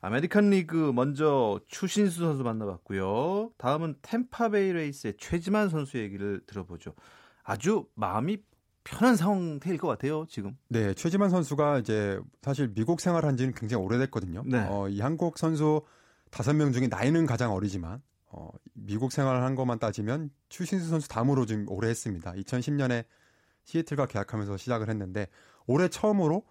아메리칸 0.00 0.48
리그 0.50 0.92
먼저 0.94 1.60
추신수 1.68 2.20
선수 2.20 2.42
만나봤고요. 2.42 3.50
다음은 3.58 3.96
탬파베이 4.02 4.72
레이스의 4.72 5.14
최지만 5.18 5.68
선수 5.68 5.98
얘기를 5.98 6.40
들어보죠. 6.46 6.94
아주 7.42 7.86
마음이 7.94 8.38
편한 8.84 9.16
상태일 9.16 9.78
것 9.78 9.88
같아요, 9.88 10.24
지금. 10.28 10.56
네, 10.68 10.94
최지만 10.94 11.28
선수가 11.28 11.80
이제 11.80 12.20
사실 12.40 12.72
미국 12.72 13.00
생활한 13.00 13.36
지는 13.36 13.52
굉장히 13.52 13.84
오래됐거든요. 13.84 14.44
네. 14.46 14.64
어, 14.70 14.88
이 14.88 15.00
한국 15.00 15.38
선수 15.38 15.82
다섯 16.30 16.54
명 16.54 16.72
중에 16.72 16.86
나이는 16.88 17.26
가장 17.26 17.52
어리지만 17.52 18.02
어, 18.30 18.48
미국 18.74 19.12
생활을 19.12 19.42
한 19.42 19.54
것만 19.54 19.78
따지면 19.78 20.30
추신수 20.48 20.88
선수 20.88 21.08
다음으로 21.08 21.46
지금 21.46 21.66
오래 21.68 21.88
했습니다. 21.88 22.32
2010년에 22.32 23.04
시애틀과 23.64 24.06
계약하면서 24.06 24.56
시작을 24.56 24.88
했는데 24.88 25.28
올해 25.66 25.88
처음으로 25.88 26.44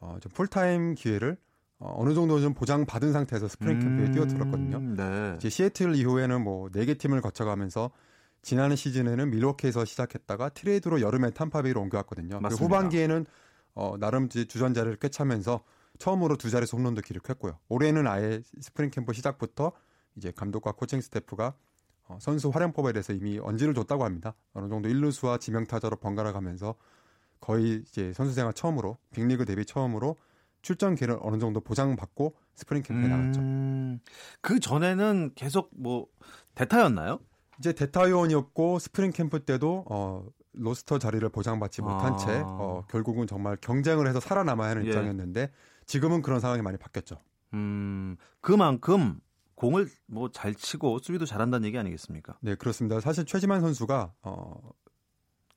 어, 0.00 0.16
좀 0.20 0.30
풀타임 0.32 0.94
기회를 0.94 1.36
어, 1.78 1.94
어느 1.96 2.14
정도 2.14 2.40
좀 2.40 2.54
보장받은 2.54 3.12
상태에서 3.12 3.46
스프링 3.48 3.78
캠프에 3.78 4.06
음, 4.06 4.12
뛰어들었거든요. 4.12 4.80
네. 4.96 5.34
이제 5.36 5.48
시애틀 5.48 5.94
이후에는 5.94 6.42
뭐 6.42 6.68
네 6.70 6.84
개 6.86 6.94
팀을 6.94 7.20
거쳐가면서 7.20 7.90
지난 8.42 8.74
시즌에는 8.74 9.30
밀워키에서 9.30 9.84
시작했다가 9.84 10.50
트레이드로 10.50 11.00
여름에 11.00 11.30
탬파베이로 11.30 11.80
옮겨왔거든요. 11.82 12.40
그 12.40 12.54
후반기에는 12.54 13.26
어, 13.74 13.96
나름 13.98 14.28
주전 14.28 14.57
자리를 14.57 14.96
꿰차면서 14.96 15.62
처음으로 15.98 16.36
두 16.36 16.50
자릿수 16.50 16.76
홈런도 16.76 17.02
기록했고요. 17.02 17.58
올해는 17.68 18.06
아예 18.06 18.40
스프링 18.60 18.90
캠프 18.90 19.12
시작부터 19.12 19.72
이제 20.16 20.32
감독과 20.34 20.72
코칭 20.72 21.00
스태프가 21.00 21.54
어, 22.08 22.18
선수 22.20 22.48
활용법에 22.48 22.92
대해서 22.92 23.12
이미 23.12 23.38
언질을 23.38 23.74
줬다고 23.74 24.04
합니다. 24.04 24.34
어느 24.54 24.68
정도 24.68 24.88
일루수와 24.88 25.38
지명타자로 25.38 25.96
번갈아 25.96 26.32
가면서 26.32 26.74
거의 27.40 27.82
이제 27.86 28.12
선수 28.14 28.32
생활 28.32 28.52
처음으로 28.54 28.98
빅리그 29.12 29.44
데뷔 29.44 29.64
처음으로 29.64 30.16
출전 30.62 30.94
기회를 30.94 31.18
어느 31.20 31.38
정도 31.38 31.60
보장받고 31.60 32.34
스프링 32.54 32.82
캠프에 32.82 33.06
음, 33.06 33.10
나갔죠. 33.10 34.02
그 34.40 34.58
전에는 34.58 35.32
계속 35.34 35.70
뭐 35.76 36.06
대타였나요? 36.54 37.20
이제 37.58 37.72
대타 37.72 38.10
요원이었고 38.10 38.78
스프링 38.78 39.12
캠프 39.12 39.44
때도 39.44 39.84
어 39.88 40.24
로스터 40.52 40.98
자리를 40.98 41.28
보장받지 41.28 41.82
못한 41.82 42.14
아. 42.14 42.16
채 42.16 42.42
어, 42.44 42.84
결국은 42.90 43.26
정말 43.26 43.56
경쟁을 43.60 44.08
해서 44.08 44.18
살아남아야 44.18 44.70
하는 44.70 44.84
예. 44.84 44.88
입장이었는데 44.88 45.50
지금은 45.88 46.22
그런 46.22 46.38
상황이 46.38 46.62
많이 46.62 46.76
바뀌었죠. 46.76 47.16
음, 47.54 48.16
그만큼 48.40 49.18
공을 49.56 49.88
뭐 50.06 50.28
잘 50.30 50.54
치고 50.54 51.00
수비도 51.00 51.24
잘한다는 51.26 51.66
얘기 51.66 51.76
아니겠습니까? 51.78 52.36
네, 52.40 52.54
그렇습니다. 52.54 53.00
사실 53.00 53.24
최지만 53.24 53.60
선수가 53.60 54.12
어 54.22 54.70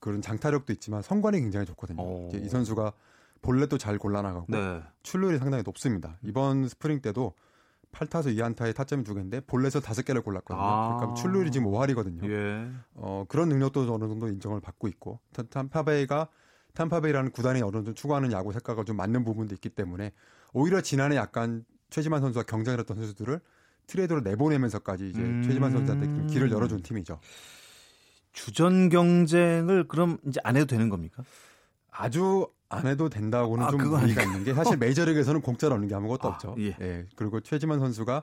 그런 0.00 0.20
장타력도 0.20 0.72
있지만 0.72 1.02
선구안이 1.02 1.38
굉장히 1.38 1.66
좋거든요. 1.66 2.30
이 2.32 2.48
선수가 2.48 2.92
볼넷도 3.42 3.78
잘 3.78 3.98
골라나가고 3.98 4.46
네. 4.48 4.82
출루율이 5.04 5.38
상당히 5.38 5.62
높습니다. 5.64 6.16
이번 6.22 6.66
스프링 6.66 7.00
때도 7.00 7.34
8타수 7.92 8.34
2안타에 8.36 8.74
타점이 8.74 9.04
두 9.04 9.14
개인데 9.14 9.40
볼넷에서 9.40 9.80
다섯 9.80 10.02
개를 10.02 10.22
골랐거든요. 10.22 10.64
아. 10.64 10.96
그러니까 10.96 11.14
출루율이 11.20 11.50
지금 11.52 11.66
5할이거든요. 11.70 12.24
예. 12.30 12.70
어, 12.94 13.24
그런 13.28 13.48
능력도 13.50 13.82
어느 13.92 14.08
정도 14.08 14.28
인정을 14.28 14.60
받고 14.60 14.88
있고 14.88 15.20
탐파베이가 15.50 16.28
탐파베이라는 16.74 17.32
구단이 17.32 17.62
어느 17.62 17.72
정도 17.72 17.94
추구하는 17.94 18.32
야구 18.32 18.52
색깔과 18.52 18.84
좀 18.84 18.96
맞는 18.96 19.24
부분도 19.24 19.54
있기 19.54 19.68
때문에 19.68 20.12
오히려 20.52 20.80
지난해 20.80 21.16
약간 21.16 21.64
최지만 21.90 22.20
선수와 22.20 22.44
경쟁을 22.44 22.78
했던 22.78 22.96
선수들을 22.96 23.40
트레이드로 23.86 24.20
내보내면서까지 24.20 25.10
이제 25.10 25.20
음. 25.20 25.42
최지만 25.44 25.72
선수한테 25.72 26.06
좀 26.06 26.26
길을 26.26 26.50
열어준 26.50 26.82
팀이죠. 26.82 27.20
주전 28.32 28.88
경쟁을 28.88 29.88
그럼 29.88 30.18
이제 30.26 30.40
안 30.44 30.56
해도 30.56 30.66
되는 30.66 30.88
겁니까? 30.88 31.22
아주 31.90 32.48
안 32.70 32.86
해도 32.86 33.10
된다고는 33.10 33.66
아, 33.66 33.70
좀 33.70 33.80
의미가 33.80 34.22
있는 34.22 34.44
게 34.44 34.54
사실 34.54 34.76
메이저리그에서는 34.78 35.42
공짜로 35.42 35.74
얻는 35.74 35.88
게 35.88 35.94
아무것도 35.94 36.28
아, 36.28 36.32
없죠. 36.32 36.54
예. 36.58 36.74
예. 36.80 37.06
그리고 37.16 37.40
최지만 37.40 37.78
선수가 37.80 38.22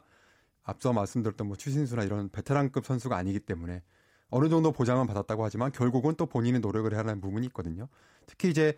앞서 0.64 0.94
말씀드렸던 0.94 1.48
뭐 1.48 1.56
추신수나 1.56 2.04
이런 2.04 2.30
베테랑급 2.30 2.86
선수가 2.86 3.16
아니기 3.16 3.40
때문에 3.40 3.84
어느 4.32 4.50
정도 4.50 4.72
보장은 4.72 5.08
받았다고 5.08 5.44
하지만 5.44 5.72
결국은 5.72 6.16
또 6.16 6.26
본인의 6.26 6.62
노력을 6.62 6.92
해야 6.92 7.00
하는 7.00 7.22
부분이 7.22 7.46
있거든요. 7.48 7.88
특히 8.30 8.50
이제 8.50 8.78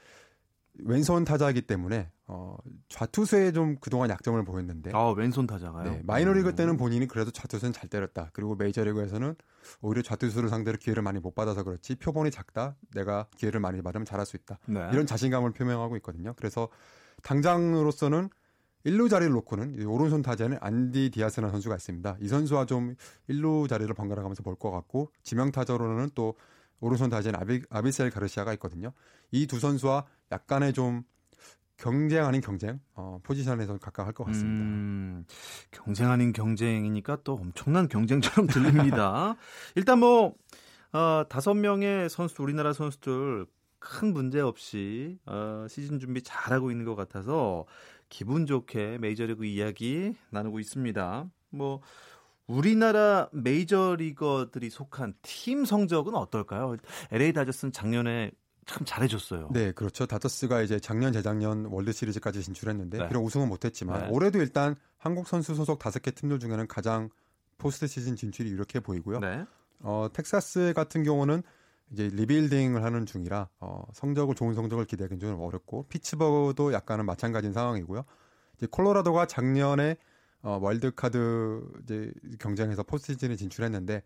왼손 0.76 1.26
타자이기 1.26 1.64
때문에 1.64 2.10
어, 2.28 2.56
좌투수에 2.88 3.52
좀 3.52 3.76
그동안 3.82 4.10
약점을 4.10 4.42
보였는데. 4.46 4.92
아 4.94 5.10
왼손 5.10 5.46
타자가요? 5.46 5.84
네, 5.92 6.02
마이너리그 6.06 6.50
음. 6.50 6.56
때는 6.56 6.78
본인이 6.78 7.06
그래도 7.08 7.30
좌투수는 7.30 7.74
잘 7.74 7.90
때렸다. 7.90 8.30
그리고 8.32 8.56
메이저리그에서는 8.56 9.36
오히려 9.82 10.02
좌투수를 10.02 10.48
상대로 10.50 10.78
기회를 10.78 11.04
많이 11.04 11.20
못 11.20 11.36
받아서 11.36 11.64
그렇지 11.64 11.96
표본이 11.96 12.32
작다. 12.32 12.78
내가 12.96 13.28
기회를 13.36 13.60
많이 13.60 13.82
받으면 13.82 14.06
잘할 14.06 14.26
수 14.26 14.38
있다. 14.38 14.60
네. 14.66 14.90
이런 14.94 15.06
자신감을 15.06 15.52
표명하고 15.52 15.98
있거든요. 15.98 16.34
그래서 16.38 16.70
당장으로서는 17.24 18.30
1루 18.86 19.10
자리를 19.10 19.32
놓고는 19.34 19.86
오른손 19.86 20.22
타자는 20.24 20.58
안디 20.62 21.12
디아스라는 21.12 21.52
선수가 21.52 21.76
있습니다. 21.76 22.18
이 22.22 22.28
선수와 22.28 22.66
좀 22.66 22.96
1루 23.30 23.68
자리를 23.70 23.94
번갈아 23.94 24.22
가면서 24.24 24.42
볼 24.42 24.56
것 24.56 24.72
같고 24.72 25.12
지명 25.22 25.52
타자로는 25.52 26.12
또 26.16 26.36
오른손 26.82 27.10
타자인 27.10 27.36
아비, 27.36 27.62
아비셀 27.70 28.10
가르시아가 28.10 28.52
있거든요. 28.54 28.92
이 29.32 29.48
두 29.48 29.60
선수와 29.60 30.06
약간의 30.32 30.74
좀 30.74 31.04
경쟁 31.78 32.26
아닌 32.26 32.42
경쟁 32.42 32.80
어, 32.94 33.20
포지션에서 33.24 33.78
각각 33.78 34.06
할 34.06 34.14
것 34.14 34.26
같습니다. 34.26 34.50
음, 34.66 35.26
경쟁 35.72 36.10
아닌 36.12 36.32
경쟁이니까 36.34 37.20
또 37.24 37.34
엄청난 37.36 37.88
경쟁처럼 37.88 38.48
들립니다. 38.48 39.36
일단 39.76 40.00
뭐 40.00 40.36
어, 40.94 41.24
다섯 41.30 41.54
명의 41.54 42.10
선수 42.10 42.44
우리나라 42.44 42.74
선수들 42.74 43.46
큰 43.80 44.14
문제 44.14 44.40
없이 44.40 45.18
어, 45.26 45.66
시즌 45.70 46.00
준비 46.00 46.22
잘하고 46.22 46.70
있는 46.70 46.86
것 46.86 46.96
같아서 46.96 47.66
기분 48.10 48.46
좋게 48.46 48.98
메이저리그 49.00 49.46
이야기 49.46 50.14
나누고 50.30 50.60
있습니다. 50.60 51.32
뭐 51.50 51.82
우리나라 52.52 53.30
메이저리거들이 53.32 54.70
속한 54.70 55.14
팀 55.22 55.66
성적은 55.66 56.16
어떨까요? 56.16 56.76
LA 57.12 57.34
다저스는 57.34 57.72
작년에 57.72 58.32
참 58.66 58.86
잘해줬어요. 58.86 59.50
네, 59.52 59.72
그렇죠. 59.72 60.06
다저스가 60.06 60.62
이제 60.62 60.80
작년, 60.80 61.14
재작년 61.14 61.66
월드 61.66 61.92
시리즈까지 61.92 62.44
진출했는데 62.44 62.98
네. 63.00 63.08
비록 63.08 63.26
우승은 63.26 63.48
못했지만 63.48 64.04
네. 64.04 64.08
올해도 64.10 64.40
일단 64.40 64.76
한국 64.98 65.28
선수 65.28 65.56
소속 65.56 65.80
다섯 65.80 66.02
개 66.02 66.12
팀들 66.12 66.40
중에는 66.40 66.68
가장 66.68 67.10
포스트 67.58 67.88
시즌 67.88 68.16
진출이 68.16 68.50
유력해 68.52 68.80
보이고요. 68.80 69.20
네. 69.20 69.46
어, 69.80 70.08
텍사스 70.14 70.74
같은 70.76 71.04
경우는 71.04 71.42
이제 71.92 72.10
리빌딩을 72.14 72.84
하는 72.84 73.06
중이라 73.06 73.50
어, 73.60 73.84
성적을 73.94 74.36
좋은 74.36 74.54
성적을 74.54 74.86
기대하기는 74.86 75.20
좀 75.20 75.42
어렵고 75.42 75.88
피츠버그도 75.90 76.74
약간은 76.74 77.06
마찬가지인 77.06 77.54
상황이고요. 77.54 78.06
이제 78.58 78.68
콜로라도가 78.70 79.26
작년에 79.26 79.98
어, 80.44 80.58
와일드카드 80.62 81.64
이제 81.84 82.14
경쟁에서 82.40 82.84
포스트 82.84 83.14
시즌에 83.14 83.36
진출했는데 83.36 84.04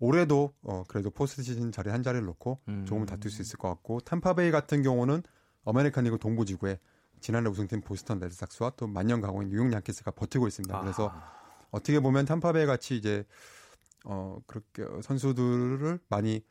올해도 0.00 0.52
어 0.62 0.84
그래도 0.88 1.10
포스트 1.10 1.42
시즌 1.42 1.70
자리 1.72 1.90
한 1.90 2.02
자리를 2.02 2.24
놓고 2.26 2.60
음. 2.68 2.84
조금 2.86 3.06
다툴 3.06 3.30
수 3.30 3.42
있을 3.42 3.58
것 3.58 3.68
같고 3.68 4.00
탬파베이 4.00 4.50
같은 4.50 4.82
경우는 4.82 5.22
아메리칸 5.64 6.04
리그 6.04 6.18
동부지구에 6.18 6.78
지난해 7.20 7.48
우승팀 7.48 7.80
보스턴 7.80 8.18
레드삭스와 8.18 8.72
또 8.76 8.86
만년 8.86 9.20
강호인 9.20 9.48
뉴욕 9.48 9.72
양키스가 9.72 10.10
버티고 10.10 10.46
있습니다. 10.48 10.80
그래서 10.80 11.10
아. 11.14 11.32
어떻게 11.70 12.00
보면 12.00 12.26
탬파베이 12.26 12.66
같이 12.66 12.96
이제 12.96 13.24
어 14.04 14.38
그렇게 14.46 14.84
선수들을 15.02 16.00
많이 16.08 16.42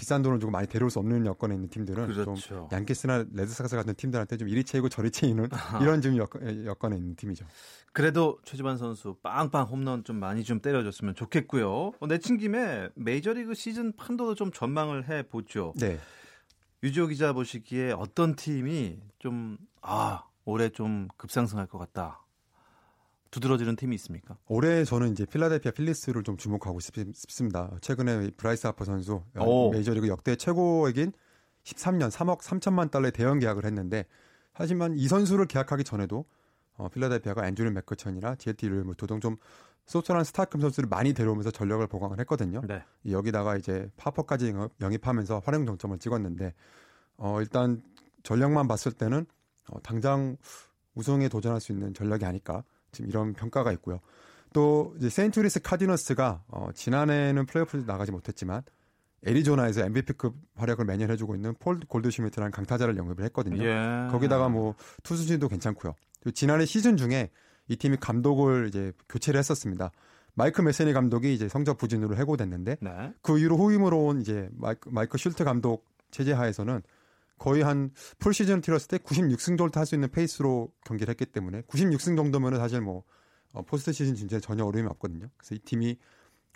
비싼 0.00 0.22
돈을 0.22 0.40
주고 0.40 0.50
많이 0.50 0.66
데려올 0.66 0.90
수 0.90 0.98
없는 0.98 1.26
여건에 1.26 1.54
있는 1.54 1.68
팀들은 1.68 2.08
그렇죠. 2.08 2.34
좀 2.34 2.68
양키스나 2.72 3.26
레드삭스 3.32 3.76
같은 3.76 3.94
팀들한테 3.94 4.36
좀 4.36 4.48
이리 4.48 4.64
채이고 4.64 4.88
저리 4.88 5.10
채이는 5.10 5.48
이런 5.82 6.00
좀 6.00 6.16
여건, 6.16 6.64
여건 6.64 6.92
에 6.94 6.96
있는 6.96 7.14
팀이죠. 7.14 7.46
그래도 7.92 8.38
최지만 8.44 8.78
선수 8.78 9.16
빵빵 9.22 9.66
홈런 9.66 10.04
좀 10.04 10.16
많이 10.16 10.42
좀 10.42 10.60
때려줬으면 10.60 11.14
좋겠고요. 11.14 11.92
어, 11.98 12.06
내친 12.08 12.38
김에 12.38 12.88
메이저리그 12.94 13.54
시즌 13.54 13.94
판도도 13.94 14.34
좀 14.34 14.50
전망을 14.50 15.08
해 15.08 15.22
보죠. 15.22 15.74
네. 15.76 15.98
유지호 16.82 17.08
기자 17.08 17.32
보시기에 17.32 17.92
어떤 17.92 18.34
팀이 18.36 18.98
좀 19.18 19.58
아 19.82 20.24
올해 20.44 20.68
좀 20.68 21.08
급상승할 21.16 21.66
것 21.66 21.78
같다. 21.78 22.22
두드러지는 23.30 23.76
팀이 23.76 23.94
있습니까? 23.96 24.36
올해 24.46 24.84
저는 24.84 25.12
이제 25.12 25.24
필라델피아 25.24 25.72
필리스를 25.72 26.22
좀 26.22 26.36
주목하고 26.36 26.80
싶, 26.80 26.94
습니다 27.14 27.70
최근에 27.80 28.30
브라이스 28.36 28.66
하퍼 28.66 28.84
선수 28.84 29.22
오. 29.38 29.70
메이저리그 29.70 30.08
역대 30.08 30.36
최고액인 30.36 31.12
13년 31.64 32.10
3억 32.10 32.40
3천만 32.40 32.90
달러의 32.90 33.12
대형 33.12 33.38
계약을 33.38 33.64
했는데 33.64 34.04
하지만 34.52 34.98
이 34.98 35.06
선수를 35.06 35.46
계약하기 35.46 35.84
전에도 35.84 36.24
어, 36.76 36.88
필라델피아가 36.88 37.46
앤드류 37.46 37.70
맥커천이나 37.70 38.36
J.T. 38.36 38.68
리얼무토 38.68 39.06
등 39.06 39.20
좀 39.20 39.36
소프트한 39.90 40.22
스타급 40.22 40.60
선수를 40.60 40.88
많이 40.88 41.12
데려오면서 41.12 41.50
전력을 41.50 41.84
보강을 41.88 42.20
했거든요. 42.20 42.62
네. 42.66 42.84
여기다가 43.10 43.56
이제 43.56 43.90
하퍼까지 43.96 44.54
영입하면서 44.80 45.42
화룡정점을 45.44 45.98
찍었는데 45.98 46.54
어, 47.16 47.40
일단 47.40 47.82
전력만 48.22 48.68
봤을 48.68 48.92
때는 48.92 49.26
어, 49.68 49.80
당장 49.82 50.36
우승에 50.94 51.28
도전할 51.28 51.60
수 51.60 51.72
있는 51.72 51.92
전력이 51.92 52.24
아닐까 52.24 52.62
지금 52.92 53.10
이런 53.10 53.32
평가가 53.32 53.72
있고요. 53.72 54.00
또 54.52 54.94
이제 54.98 55.08
세인트루이스 55.08 55.62
카디널스가 55.62 56.42
어, 56.48 56.70
지난해에는 56.74 57.46
플레이오프 57.46 57.84
나가지 57.86 58.10
못했지만 58.12 58.62
애리조나에서 59.26 59.84
MVP급 59.84 60.34
활약을 60.56 60.84
매년 60.84 61.10
해주고 61.10 61.34
있는 61.34 61.54
폴 61.58 61.78
골드슈미트라는 61.80 62.50
강타자를 62.50 62.96
영입을 62.96 63.24
했거든요. 63.26 63.62
예. 63.62 64.08
거기다가 64.10 64.48
뭐 64.48 64.74
투수진도 65.02 65.48
괜찮고요. 65.48 65.94
지난해 66.34 66.64
시즌 66.64 66.96
중에 66.96 67.30
이 67.68 67.76
팀이 67.76 67.98
감독을 67.98 68.68
이제 68.68 68.92
교체를 69.08 69.38
했었습니다. 69.38 69.90
마이크 70.34 70.62
매시니 70.62 70.92
감독이 70.92 71.34
이제 71.34 71.48
성적 71.48 71.76
부진으로 71.76 72.16
해고됐는데 72.16 72.76
네. 72.80 73.12
그 73.20 73.38
이후로 73.38 73.56
후임으로 73.56 74.06
온 74.06 74.20
이제 74.20 74.48
마이크, 74.52 74.88
마이크 74.88 75.18
쉴트 75.18 75.44
감독 75.44 75.84
체제 76.10 76.32
하에서는 76.32 76.82
거의 77.40 77.62
한 77.62 77.90
풀 78.20 78.32
시즌을 78.34 78.60
뛰었을 78.60 78.86
때 78.88 78.98
96승 78.98 79.56
정도 79.58 79.70
할 79.80 79.86
수 79.86 79.94
있는 79.96 80.10
페이스로 80.10 80.70
경기를 80.84 81.10
했기 81.10 81.24
때문에 81.26 81.62
96승 81.62 82.16
정도면은 82.16 82.58
사실 82.58 82.80
뭐 82.80 83.02
어, 83.52 83.62
포스트 83.62 83.92
시즌 83.92 84.14
진짜 84.14 84.38
전혀 84.38 84.64
어려움이 84.64 84.88
없거든요. 84.90 85.26
그래서 85.36 85.54
이 85.54 85.58
팀이 85.58 85.98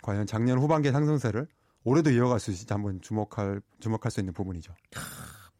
과연 0.01 0.27
작년 0.27 0.59
후반기 0.59 0.91
상승세를 0.91 1.47
올해도 1.83 2.11
이어갈 2.11 2.39
수 2.39 2.51
있을지 2.51 2.71
한번 2.71 3.01
주목할 3.01 3.61
주목할 3.79 4.11
수 4.11 4.19
있는 4.19 4.33
부분이죠. 4.33 4.73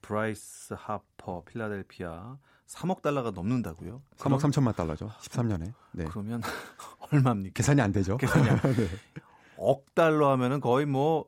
브라이스 0.02 0.76
하퍼 0.78 1.44
필라델피아 1.46 2.38
3억 2.68 3.02
달러가 3.02 3.32
넘는다고요? 3.32 4.02
3억 4.18 4.40
3천만 4.40 4.76
달러죠. 4.76 5.10
13년에. 5.22 5.74
네. 5.94 6.06
그러면 6.06 6.42
얼마입니까? 7.12 7.54
계산이 7.54 7.82
안 7.82 7.92
되죠. 7.92 8.18
계산이 8.18 8.50
안 8.50 8.58
네. 8.76 8.88
억 9.58 9.94
달러 9.96 10.32
하면은 10.32 10.60
거의 10.60 10.86
뭐 10.86 11.26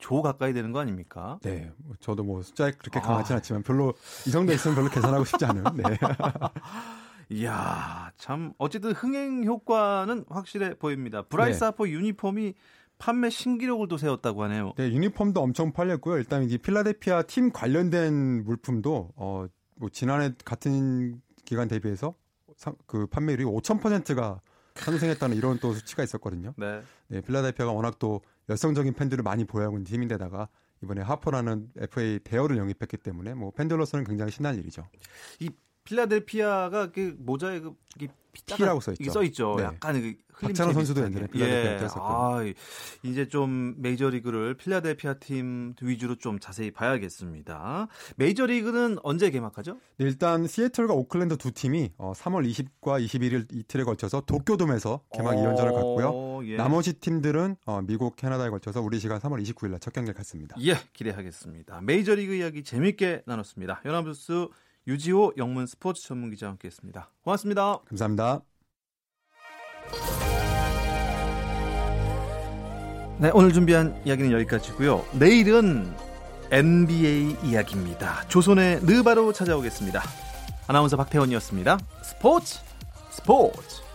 조 0.00 0.22
가까이 0.22 0.52
되는 0.52 0.72
거 0.72 0.80
아닙니까? 0.80 1.38
네. 1.42 1.70
뭐 1.78 1.94
저도 2.00 2.24
뭐 2.24 2.42
숫자에 2.42 2.72
그렇게 2.72 2.98
강하지 3.00 3.32
아. 3.32 3.36
않지만 3.36 3.62
별로 3.62 3.94
이 4.26 4.30
정도 4.30 4.52
있으면 4.52 4.74
별로 4.74 4.88
계산하고 4.90 5.24
싶지 5.24 5.44
않은. 5.44 5.62
네. 5.76 5.82
이야, 7.32 8.10
참 8.16 8.52
어쨌든 8.58 8.90
흥행 8.92 9.44
효과는 9.44 10.24
확실해 10.28 10.74
보입니다. 10.74 11.22
브라이스 11.22 11.60
네. 11.60 11.64
하퍼 11.66 11.88
유니폼이 11.88 12.54
판매 12.98 13.30
신기록을 13.30 13.86
또 13.86 13.96
세웠다고 13.96 14.42
하네요. 14.44 14.72
네, 14.76 14.90
유니폼도 14.90 15.40
엄청 15.40 15.72
팔렸고요. 15.72 16.16
일단 16.18 16.42
이 16.50 16.58
필라델피아 16.58 17.22
팀 17.22 17.52
관련된 17.52 18.44
물품도 18.44 19.12
어 19.16 19.46
뭐 19.80 19.88
지난해 19.88 20.32
같은 20.44 21.20
기간 21.46 21.66
대비해서 21.66 22.14
상, 22.54 22.76
그 22.86 23.06
판매율이 23.06 23.44
5,000%가 23.44 24.40
상승했다는 24.74 25.36
이런 25.36 25.58
또 25.58 25.72
수치가 25.72 26.02
있었거든요. 26.02 26.52
네. 26.58 26.82
네, 27.08 27.22
필라델피아가 27.22 27.72
워낙 27.72 27.98
또 27.98 28.20
열성적인 28.50 28.94
팬들을 28.94 29.22
많이 29.22 29.44
보유하고 29.44 29.76
있는 29.78 29.84
팀인데다가 29.84 30.48
이번에 30.82 31.02
하퍼라는 31.02 31.70
FA 31.76 32.18
대여를 32.20 32.58
영입했기 32.58 32.96
때문에 32.98 33.34
뭐 33.34 33.50
팬들로서는 33.52 34.04
굉장히 34.04 34.32
신난 34.32 34.56
일이죠. 34.56 34.86
이 35.38 35.50
필라델피아가 35.90 36.92
그 36.92 37.16
모자에 37.18 37.60
그 37.60 37.74
T라고 38.46 38.80
써 38.80 38.92
있죠. 38.92 39.10
써 39.10 39.22
있죠. 39.24 39.54
네. 39.58 39.64
약간 39.64 40.00
그 40.00 40.14
박찬호 40.46 40.72
선수도 40.72 41.02
옛날에 41.04 41.26
필라델피아 41.26 41.82
예. 41.82 41.88
아, 41.96 42.54
이제 43.02 43.28
좀 43.28 43.74
메이저리그를 43.78 44.54
필라델피아 44.54 45.14
팀 45.14 45.74
위주로 45.82 46.14
좀 46.14 46.38
자세히 46.38 46.70
봐야겠습니다. 46.70 47.88
메이저리그는 48.16 48.98
언제 49.02 49.30
개막하죠? 49.30 49.74
네, 49.98 50.06
일단 50.06 50.46
시애틀과 50.46 50.94
오클랜드 50.94 51.36
두 51.36 51.50
팀이 51.50 51.90
어, 51.98 52.12
3월 52.14 52.48
20과 52.48 53.04
21일 53.04 53.52
이틀에 53.52 53.82
걸쳐서 53.82 54.22
도쿄돔에서 54.22 55.02
개막 55.12 55.34
2연전을 55.34 55.74
갖고요. 55.74 56.46
예. 56.46 56.56
나머지 56.56 56.94
팀들은 56.94 57.56
어, 57.66 57.82
미국, 57.82 58.14
캐나다에 58.16 58.48
걸쳐서 58.48 58.80
우리 58.80 58.98
시간 59.00 59.18
3월 59.18 59.42
29일 59.44 59.70
날 59.70 59.80
첫 59.80 59.92
경기를 59.92 60.14
갖습니다. 60.14 60.54
예, 60.60 60.74
기대하겠습니다. 60.92 61.80
메이저리그 61.82 62.34
이야기 62.34 62.62
재밌게 62.62 63.22
나눴습니다. 63.26 63.80
연합뉴스 63.84 64.46
유지호 64.90 65.34
영문 65.36 65.66
스포츠 65.66 66.02
전문 66.02 66.30
기자와 66.30 66.50
함께했습니다. 66.50 67.10
고맙습니다. 67.22 67.78
감사합니다. 67.88 68.40
네, 73.20 73.30
오늘 73.32 73.52
준비한 73.52 74.00
이야기는 74.04 74.32
여기까지고요. 74.32 75.04
내일은 75.12 75.94
NBA 76.50 77.36
이야기입니다. 77.44 78.26
조선의 78.26 78.80
느바로 78.82 79.32
찾아오겠습니다. 79.32 80.02
아나운서 80.66 80.96
박태원이었습니다. 80.96 81.78
스포츠 82.02 82.58
스포츠 83.10 83.89